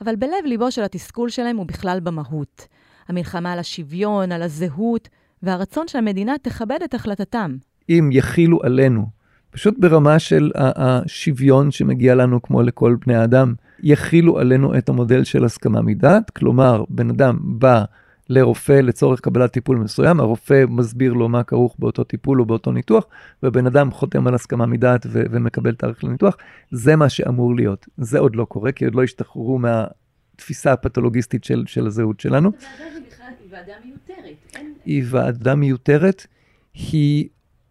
אבל 0.00 0.16
בלב 0.16 0.44
ליבו 0.44 0.70
של 0.70 0.82
התסכול 0.82 1.28
שלהם 1.28 1.56
הוא 1.56 1.66
בכלל 1.66 2.00
במהות. 2.00 2.66
המלחמה 3.08 3.52
על 3.52 3.58
השוויון, 3.58 4.32
על 4.32 4.42
הזהות, 4.42 5.08
והרצון 5.42 5.88
שהמדינה 5.88 6.34
תכבד 6.42 6.78
את 6.84 6.94
החלטתם. 6.94 7.56
אם 7.88 8.10
יכילו 8.12 8.58
עלינו, 8.62 9.06
פשוט 9.50 9.74
ברמה 9.78 10.18
של 10.18 10.50
השוויון 10.56 11.70
שמגיע 11.70 12.14
לנו 12.14 12.42
כמו 12.42 12.62
לכל 12.62 12.96
בני 13.06 13.14
האדם, 13.14 13.54
יכילו 13.82 14.38
עלינו 14.38 14.78
את 14.78 14.88
המודל 14.88 15.24
של 15.24 15.44
הסכמה 15.44 15.82
מדעת, 15.82 16.30
כלומר, 16.30 16.84
בן 16.88 17.10
אדם 17.10 17.38
בא 17.42 17.84
לרופא 18.28 18.72
לצורך 18.72 19.20
קבלת 19.20 19.52
טיפול 19.52 19.76
מסוים, 19.76 20.20
הרופא 20.20 20.64
מסביר 20.68 21.12
לו 21.12 21.28
מה 21.28 21.44
כרוך 21.44 21.76
באותו 21.78 22.04
טיפול 22.04 22.40
או 22.40 22.46
באותו 22.46 22.72
ניתוח, 22.72 23.04
ובן 23.42 23.66
אדם 23.66 23.90
חותם 23.90 24.26
על 24.26 24.34
הסכמה 24.34 24.66
מדעת 24.66 25.06
ו- 25.06 25.22
ומקבל 25.30 25.74
תאריך 25.74 26.04
לניתוח, 26.04 26.36
זה 26.70 26.96
מה 26.96 27.08
שאמור 27.08 27.56
להיות. 27.56 27.86
זה 27.96 28.18
עוד 28.18 28.36
לא 28.36 28.44
קורה, 28.44 28.72
כי 28.72 28.84
עוד 28.84 28.94
לא 28.94 29.02
השתחררו 29.02 29.58
מהתפיסה 29.58 30.72
הפתולוגיסטית 30.72 31.44
של, 31.44 31.64
של 31.66 31.86
הזהות 31.86 32.20
שלנו. 32.20 32.50
היא 32.50 33.48
ועדה 33.50 33.72
מיותרת. 33.84 34.36
היא 34.84 35.04
ועדה 35.06 35.54
מיותרת, 35.54 36.26
היא 36.74 37.28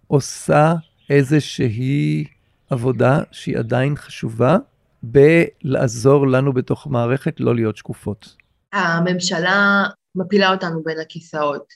עושה 0.08 0.74
איזושהי 1.10 2.26
עבודה 2.70 3.22
שהיא 3.32 3.58
עדיין 3.58 3.96
חשובה 3.96 4.58
בלעזור 5.04 6.28
לנו 6.28 6.54
בתוך 6.54 6.88
מערכת 6.88 7.40
לא 7.40 7.56
להיות 7.56 7.78
שקופות. 7.78 8.36
הממשלה 8.74 9.84
מפילה 10.16 10.52
אותנו 10.52 10.84
בין 10.84 11.00
הכיסאות. 11.00 11.74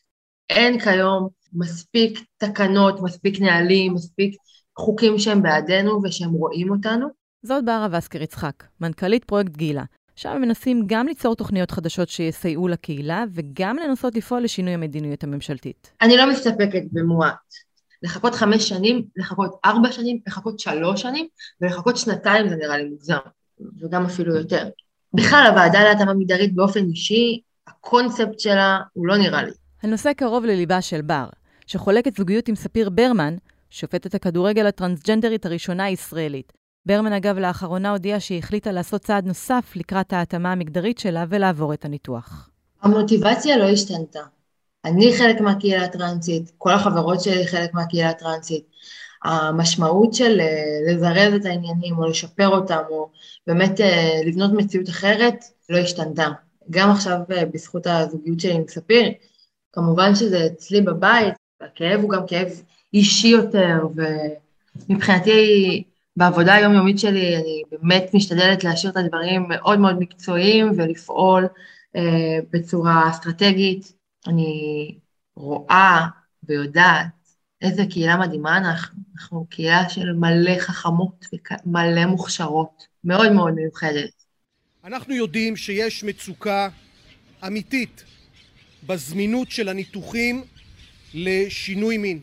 אין 0.49 0.79
כיום 0.79 1.27
מספיק 1.53 2.19
תקנות, 2.37 3.01
מספיק 3.01 3.41
נהלים, 3.41 3.93
מספיק 3.93 4.35
חוקים 4.79 5.19
שהם 5.19 5.41
בעדינו 5.41 6.01
ושהם 6.03 6.31
רואים 6.31 6.71
אותנו. 6.71 7.07
זאת 7.43 7.65
ברה 7.65 7.87
וסקר 7.91 8.21
יצחק, 8.21 8.63
מנכ"לית 8.81 9.25
פרויקט 9.25 9.57
גילה. 9.57 9.83
שם 10.15 10.37
מנסים 10.41 10.83
גם 10.87 11.07
ליצור 11.07 11.35
תוכניות 11.35 11.71
חדשות 11.71 12.09
שיסייעו 12.09 12.67
לקהילה 12.67 13.23
וגם 13.33 13.77
לנסות 13.77 14.15
לפעול 14.15 14.41
לשינוי 14.41 14.73
המדיניות 14.73 15.23
הממשלתית. 15.23 15.91
אני 16.01 16.17
לא 16.17 16.29
מסתפקת 16.29 16.83
במועט. 16.91 17.72
לחכות 18.03 18.35
חמש 18.35 18.69
שנים, 18.69 19.03
לחכות 19.15 19.59
ארבע 19.65 19.91
שנים, 19.91 20.19
לחכות 20.27 20.59
שלוש 20.59 21.01
שנים, 21.01 21.27
ולחכות 21.61 21.97
שנתיים 21.97 22.49
זה 22.49 22.55
נראה 22.55 22.77
לי 22.77 22.89
מוגזם, 22.89 23.17
וגם 23.81 24.05
אפילו 24.05 24.35
יותר. 24.35 24.69
בכלל, 25.13 25.45
הוועדה 25.49 25.83
להתאמה 25.83 26.13
מגדרית 26.13 26.55
באופן 26.55 26.85
אישי, 26.85 27.41
הקונספט 27.67 28.39
שלה 28.39 28.79
הוא 28.93 29.07
לא 29.07 29.17
נראה 29.17 29.43
לי. 29.43 29.51
הנושא 29.83 30.13
קרוב 30.13 30.45
לליבה 30.45 30.81
של 30.81 31.01
בר, 31.01 31.25
שחולקת 31.67 32.17
זוגיות 32.17 32.47
עם 32.47 32.55
ספיר 32.55 32.89
ברמן, 32.89 33.35
שופטת 33.69 34.15
הכדורגל 34.15 34.67
הטרנסג'נדרית 34.67 35.45
הראשונה 35.45 35.83
הישראלית. 35.83 36.53
ברמן 36.85 37.13
אגב 37.13 37.37
לאחרונה 37.37 37.91
הודיעה 37.91 38.19
שהיא 38.19 38.39
החליטה 38.39 38.71
לעשות 38.71 39.01
צעד 39.01 39.25
נוסף 39.25 39.73
לקראת 39.75 40.13
ההתאמה 40.13 40.51
המגדרית 40.51 40.99
שלה 40.99 41.25
ולעבור 41.29 41.73
את 41.73 41.85
הניתוח. 41.85 42.49
המוטיבציה 42.81 43.57
לא 43.57 43.63
השתנתה. 43.63 44.19
אני 44.85 45.17
חלק 45.17 45.41
מהקהילה 45.41 45.83
הטרנסית, 45.83 46.51
כל 46.57 46.71
החברות 46.71 47.21
שלי 47.21 47.47
חלק 47.47 47.73
מהקהילה 47.73 48.09
הטרנסית. 48.09 48.73
המשמעות 49.23 50.13
של 50.13 50.41
אה, 50.41 50.79
לזרז 50.87 51.33
את 51.33 51.45
העניינים 51.45 51.97
או 51.97 52.07
לשפר 52.07 52.47
אותם 52.47 52.81
או 52.89 53.09
באמת 53.47 53.81
אה, 53.81 54.21
לבנות 54.25 54.51
מציאות 54.53 54.89
אחרת 54.89 55.43
לא 55.69 55.77
השתנתה. 55.77 56.27
גם 56.69 56.91
עכשיו 56.91 57.17
אה, 57.31 57.45
בזכות 57.45 57.87
הזוגיות 57.87 58.39
שלי 58.39 58.53
עם 58.53 58.63
ספיר, 58.67 59.11
כמובן 59.73 60.15
שזה 60.15 60.45
אצלי 60.45 60.81
בבית, 60.81 61.33
הכאב 61.61 62.01
הוא 62.01 62.09
גם 62.09 62.27
כאב 62.27 62.47
אישי 62.93 63.27
יותר, 63.27 63.87
ומבחינתי 64.89 65.83
בעבודה 66.17 66.53
היומיומית 66.53 66.99
שלי 66.99 67.35
אני 67.35 67.63
באמת 67.71 68.11
משתדלת 68.13 68.63
להשאיר 68.63 68.91
את 68.91 68.97
הדברים 68.97 69.45
מאוד 69.49 69.79
מאוד 69.79 69.99
מקצועיים 69.99 70.71
ולפעול 70.77 71.47
אה, 71.95 72.39
בצורה 72.51 73.09
אסטרטגית. 73.09 73.93
אני 74.27 74.97
רואה 75.35 76.07
ויודעת 76.43 77.07
איזה 77.61 77.85
קהילה 77.89 78.17
מדהימה 78.17 78.57
אנחנו, 78.57 78.99
אנחנו 79.15 79.45
קהילה 79.49 79.89
של 79.89 80.13
מלא 80.13 80.59
חכמות 80.59 81.25
ומלא 81.65 82.05
מוכשרות, 82.05 82.87
מאוד 83.03 83.31
מאוד 83.31 83.53
מיוחדת. 83.53 84.23
אנחנו 84.83 85.13
יודעים 85.13 85.55
שיש 85.55 86.03
מצוקה 86.03 86.69
אמיתית 87.47 88.03
בזמינות 88.87 89.51
של 89.51 89.69
הניתוחים 89.69 90.43
לשינוי 91.13 91.97
מין. 91.97 92.19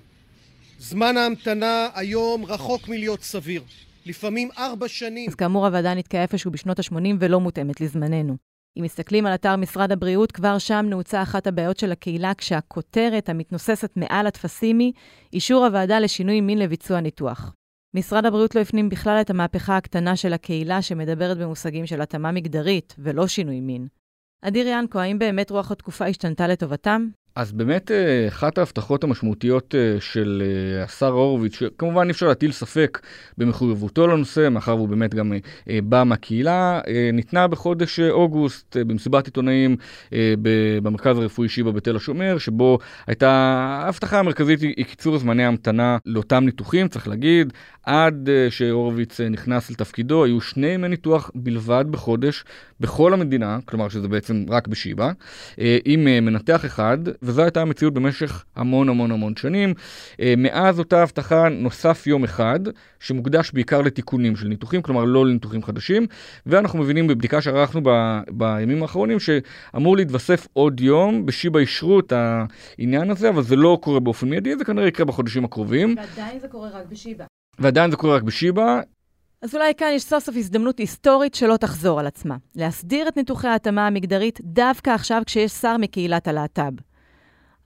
זמן 0.79 1.17
ההמתנה 1.17 1.89
היום 1.95 2.45
רחוק 2.45 2.89
מלהיות 2.89 3.23
סביר. 3.23 3.63
לפעמים 4.07 4.49
ארבע 4.59 4.89
שנים. 4.89 5.29
אז 5.29 5.35
כאמור, 5.35 5.67
הוועדה 5.67 5.95
נתקעה 5.95 6.23
איפשהו 6.23 6.51
בשנות 6.51 6.79
ה-80 6.79 7.17
ולא 7.19 7.41
מותאמת 7.41 7.81
לזמננו. 7.81 8.50
אם 8.79 8.83
מסתכלים 8.83 9.27
על 9.27 9.35
אתר 9.35 9.57
משרד 9.57 9.93
הבריאות, 9.93 10.33
כבר 10.33 10.59
שם 10.59 10.87
נעוצה 10.89 11.23
אחת 11.23 11.47
הבעיות 11.47 11.77
של 11.77 11.93
הקהילה, 11.93 12.35
כשהכותרת 12.35 13.29
המתנוססת 13.29 13.97
מעל 13.97 14.27
הטפסים 14.27 14.79
היא 14.79 14.93
אישור 15.33 15.67
הוועדה 15.67 15.99
לשינוי 15.99 16.41
מין 16.41 16.59
לביצוע 16.59 17.01
ניתוח. 17.01 17.55
משרד 17.95 18.27
הבריאות 18.27 18.55
לא 18.55 18.61
הפנים 18.61 18.89
בכלל 18.89 19.19
את 19.21 19.31
המהפכה 19.31 19.77
הקטנה 19.77 20.17
של 20.17 20.33
הקהילה 20.33 20.83
שמדברת 20.83 21.39
במושגים 21.39 21.87
של 21.87 22.01
התאמה 22.01 22.33
מגדרית 22.33 22.95
ולא 22.99 23.27
שינוי 23.27 23.61
מין. 23.61 23.89
אדיר 24.43 24.67
ינקו, 24.67 24.99
האם 24.99 25.19
באמת 25.19 25.51
רוח 25.51 25.71
התקופה 25.71 26.07
השתנתה 26.07 26.47
לטובתם? 26.47 27.09
אז 27.35 27.53
באמת 27.53 27.91
אה, 27.91 28.29
אחת 28.29 28.59
ההבטחות 28.59 29.05
המשמעותיות 29.05 29.75
אה, 29.75 30.01
של 30.01 30.43
אה, 30.45 30.85
השר 30.85 31.09
הורוביץ, 31.09 31.55
שכמובן 31.55 32.07
אי 32.07 32.11
אפשר 32.11 32.29
להטיל 32.29 32.53
ספק 32.53 33.01
במחויבותו 33.39 34.07
לנושא, 34.07 34.49
מאחר 34.49 34.77
והוא 34.77 34.89
באמת 34.89 35.15
גם 35.15 35.33
בא 35.85 36.03
מהקהילה, 36.07 36.81
ניתנה 37.13 37.49
בחודש 37.49 38.01
אוגוסט 38.01 38.77
במסיבת 38.77 39.27
עיתונאים 39.27 39.77
במרכז 40.83 41.19
הרפואי 41.19 41.49
שיבא 41.49 41.71
בתל 41.71 41.97
השומר, 41.97 42.39
שבו 42.39 42.79
הייתה, 43.07 43.31
ההבטחה 43.85 44.19
המרכזית 44.19 44.61
היא 44.61 44.85
קיצור 44.85 45.19
זמני 45.19 45.45
המתנה 45.45 45.99
לאותם 46.07 46.45
ניתוחים, 46.45 46.89
צריך 46.89 47.09
להגיד, 47.09 47.53
עד 47.83 48.29
שהורוביץ 48.51 49.21
נכנס 49.21 49.71
לתפקידו, 49.71 50.25
היו 50.25 50.41
שני 50.41 50.67
ימי 50.67 50.89
ניתוח 50.89 51.31
בלבד 51.35 51.85
בחודש 51.91 52.45
בכל 52.81 53.13
המדינה, 53.13 53.59
כלומר 53.65 53.89
שזה 53.89 54.09
בעצם 54.09 54.45
רק 54.49 54.69
בשיבא, 54.69 55.13
עם 55.85 56.05
מנתח 56.05 56.65
אחד. 56.65 56.99
וזו 57.23 57.43
הייתה 57.43 57.63
המציאות 57.63 57.95
במשך 57.95 58.45
המון 58.57 58.89
המון 58.89 59.11
המון 59.11 59.37
שנים. 59.37 59.75
אה, 60.21 60.35
מאז 60.37 60.79
אותה 60.79 61.03
הבטחה 61.03 61.49
נוסף 61.49 62.07
יום 62.07 62.25
אחד, 62.25 62.61
שמוקדש 63.01 63.51
בעיקר 63.53 63.81
לתיקונים 63.81 64.37
של 64.37 64.49
ניתוחים, 64.49 64.83
כלומר 64.83 65.05
לא 65.05 65.27
לניתוחים 65.27 65.63
חדשים, 65.63 66.07
ואנחנו 66.47 66.79
מבינים 66.79 67.07
בבדיקה 67.07 67.41
שערכנו 67.41 67.81
ב, 67.85 67.91
בימים 68.31 68.83
האחרונים 68.83 69.19
שאמור 69.21 69.97
להתווסף 69.97 70.47
עוד 70.53 70.81
יום, 70.81 71.27
בשיבא 71.27 71.59
אישרו 71.59 72.01
את 72.01 72.13
העניין 72.13 73.11
הזה, 73.11 73.29
אבל 73.29 73.43
זה 73.43 73.57
לא 73.57 73.79
קורה 73.83 74.01
באופן 74.01 74.29
מיידי, 74.29 74.57
זה 74.57 74.65
כנראה 74.65 74.89
יקרה 74.89 75.07
בחודשים 75.07 75.45
הקרובים. 75.45 75.95
ועדיין 75.97 76.41
זה 76.41 76.49
קורה 76.49 76.69
רק 76.69 76.87
בשיבא. 76.87 77.25
ועדיין 77.59 77.91
זה 77.91 77.97
קורה 77.97 78.17
רק 78.17 78.23
בשיבא. 78.23 78.81
אז 79.43 79.55
אולי 79.55 79.75
כאן 79.75 79.89
יש 79.95 80.03
סוף 80.03 80.25
סוף 80.25 80.37
הזדמנות 80.37 80.79
היסטורית 80.79 81.35
שלא 81.35 81.57
תחזור 81.57 82.01
על 82.01 82.07
עצמה. 82.07 82.37
להסדיר 82.57 83.09
את 83.09 83.17
ניתוחי 83.17 83.49
ההתאמה 83.49 83.87
המגדרית 83.87 84.41
דווקא 84.43 84.91
עכשיו 84.91 85.23
כשיש 85.27 85.53
שר 85.53 85.77
מקהילת 85.77 86.29
הלהט"ב. 86.29 86.90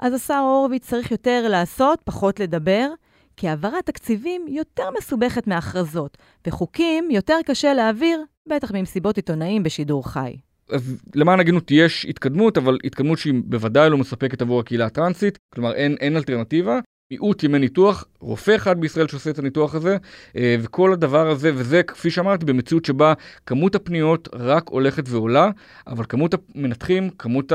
אז 0.04 0.14
השר 0.14 0.38
הורוביץ 0.38 0.86
צריך 0.86 1.10
יותר 1.10 1.48
לעשות, 1.48 2.00
פחות 2.04 2.40
לדבר, 2.40 2.88
כי 3.36 3.48
העברת 3.48 3.86
תקציבים 3.86 4.46
יותר 4.48 4.90
מסובכת 4.98 5.46
מהכרזות, 5.46 6.18
וחוקים 6.46 7.10
יותר 7.10 7.36
קשה 7.46 7.74
להעביר, 7.74 8.24
בטח 8.48 8.72
ממסיבות 8.74 9.16
עיתונאים 9.16 9.62
בשידור 9.62 10.08
חי. 10.08 10.36
אז 10.70 10.96
למען 11.14 11.40
הגינות 11.40 11.70
יש 11.70 12.06
התקדמות, 12.08 12.58
אבל 12.58 12.78
התקדמות 12.84 13.18
שהיא 13.18 13.34
בוודאי 13.44 13.90
לא 13.90 13.98
מספקת 13.98 14.42
עבור 14.42 14.60
הקהילה 14.60 14.86
הטרנסית, 14.86 15.38
כלומר 15.54 15.74
אין, 15.74 15.96
אין 16.00 16.16
אלטרנטיבה, 16.16 16.80
מיעוט 17.10 17.42
ימי 17.42 17.58
ניתוח, 17.58 18.04
רופא 18.20 18.56
אחד 18.56 18.80
בישראל 18.80 19.08
שעושה 19.08 19.30
את 19.30 19.38
הניתוח 19.38 19.74
הזה, 19.74 19.96
אה, 20.36 20.56
וכל 20.60 20.92
הדבר 20.92 21.30
הזה, 21.30 21.50
וזה, 21.54 21.82
כפי 21.82 22.10
שאמרתי, 22.10 22.46
במציאות 22.46 22.84
שבה 22.84 23.12
כמות 23.46 23.74
הפניות 23.74 24.28
רק 24.32 24.68
הולכת 24.68 25.04
ועולה, 25.08 25.50
אבל 25.86 26.04
כמות 26.08 26.34
המנתחים, 26.54 27.10
כמות 27.10 27.52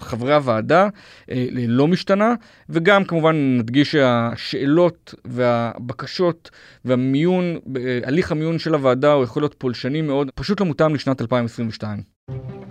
חברי 0.00 0.34
הוועדה 0.34 0.88
אה, 1.30 1.46
לא 1.50 1.88
משתנה, 1.88 2.34
וגם 2.68 3.04
כמובן 3.04 3.58
נדגיש 3.58 3.92
שהשאלות 3.92 5.14
והבקשות 5.24 6.50
והמיון, 6.84 7.44
אה, 7.76 8.00
הליך 8.04 8.32
המיון 8.32 8.58
של 8.58 8.74
הוועדה 8.74 9.12
הוא 9.12 9.24
יכול 9.24 9.42
להיות 9.42 9.54
פולשני 9.58 10.02
מאוד, 10.02 10.30
פשוט 10.34 10.60
לא 10.60 10.66
מותאם 10.66 10.94
לשנת 10.94 11.20
2022. 11.20 12.63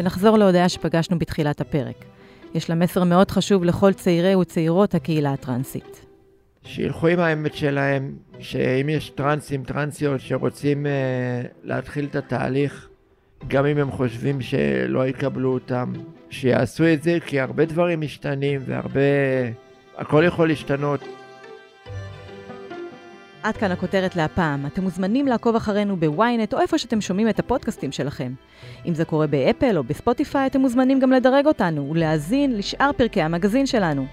ונחזור 0.00 0.38
להודעה 0.38 0.68
שפגשנו 0.68 1.18
בתחילת 1.18 1.60
הפרק. 1.60 2.04
יש 2.54 2.70
לה 2.70 2.74
מסר 2.74 3.04
מאוד 3.04 3.30
חשוב 3.30 3.64
לכל 3.64 3.92
צעירי 3.92 4.34
וצעירות 4.34 4.94
הקהילה 4.94 5.32
הטרנסית. 5.32 6.06
שילכו 6.64 7.06
עם 7.06 7.20
האמת 7.20 7.54
שלהם, 7.54 8.14
שאם 8.38 8.88
יש 8.88 9.10
טרנסים, 9.10 9.64
טרנסיות 9.64 10.20
שרוצים 10.20 10.86
uh, 10.86 10.88
להתחיל 11.64 12.04
את 12.04 12.16
התהליך, 12.16 12.88
גם 13.48 13.66
אם 13.66 13.78
הם 13.78 13.90
חושבים 13.90 14.40
שלא 14.40 15.06
יקבלו 15.06 15.52
אותם, 15.52 15.92
שיעשו 16.30 16.84
את 16.92 17.02
זה, 17.02 17.18
כי 17.26 17.40
הרבה 17.40 17.64
דברים 17.64 18.00
משתנים 18.00 18.60
והרבה... 18.66 19.00
הכל 19.96 20.22
יכול 20.26 20.48
להשתנות. 20.48 21.00
עד 23.42 23.56
כאן 23.56 23.72
הכותרת 23.72 24.16
להפעם. 24.16 24.66
אתם 24.66 24.82
מוזמנים 24.82 25.26
לעקוב 25.26 25.56
אחרינו 25.56 25.96
בוויינט 25.96 26.54
או 26.54 26.60
איפה 26.60 26.78
שאתם 26.78 27.00
שומעים 27.00 27.28
את 27.28 27.38
הפודקאסטים 27.38 27.92
שלכם. 27.92 28.32
אם 28.86 28.94
זה 28.94 29.04
קורה 29.04 29.26
באפל 29.26 29.78
או 29.78 29.84
בספוטיפיי, 29.84 30.46
אתם 30.46 30.60
מוזמנים 30.60 31.00
גם 31.00 31.12
לדרג 31.12 31.46
אותנו 31.46 31.90
ולהאזין 31.90 32.56
לשאר 32.56 32.90
פרקי 32.96 33.22
המגזין 33.22 33.66
שלנו. 33.66 34.06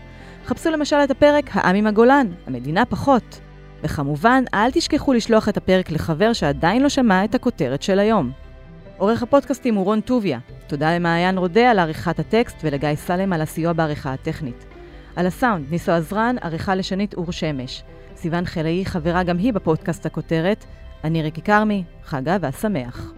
חפשו 0.46 0.72
למשל 0.72 0.96
את 0.96 1.12
הפרק 1.12 1.50
העם 1.52 1.76
עם 1.76 1.88
הגולן, 1.88 2.28
המדינה 2.48 2.86
פחות. 2.86 3.40
וכמובן, 3.84 4.44
אל 4.54 4.72
תשכחו 4.72 5.14
לשלוח 5.14 5.50
את 5.50 5.58
הפרק 5.58 5.92
לחבר 5.92 6.34
שעדיין 6.34 6.84
לא 6.84 6.90
שמע 6.90 7.24
את 7.24 7.36
הכותרת 7.36 7.82
של 7.82 8.00
היום. 8.00 8.32
עורך 8.98 9.24
הפודקאסטים 9.24 9.76
הוא 9.76 9.86
רון 9.86 10.02
טוביה. 10.02 10.40
תודה 10.68 10.96
למעיין 10.96 11.38
רודה 11.38 11.72
על 11.72 11.80
עריכת 11.80 12.20
הטקסט 12.20 12.58
ולגיא 12.64 12.96
סלם 12.96 13.34
על 13.34 13.42
הסיוע 13.42 13.74
בעריכה 13.74 14.14
הטכנית. 14.14 14.66
על 15.16 15.28
הסאונד, 15.28 15.66
ניסו 15.72 15.92
עזרן, 15.92 16.36
עריכה 16.42 16.76
לשונית 16.76 17.14
אור 17.14 17.32
שמש. 17.32 17.84
סיון 18.18 18.46
חלאי 18.46 18.86
חברה 18.86 19.24
גם 19.24 19.38
היא 19.38 19.54
בפודקאסט 19.54 20.06
הכותרת. 20.06 20.66
אני 21.04 21.22
ריקי 21.22 21.42
כרמי, 21.42 21.84
חגה 22.04 22.38
והשמח. 22.42 23.14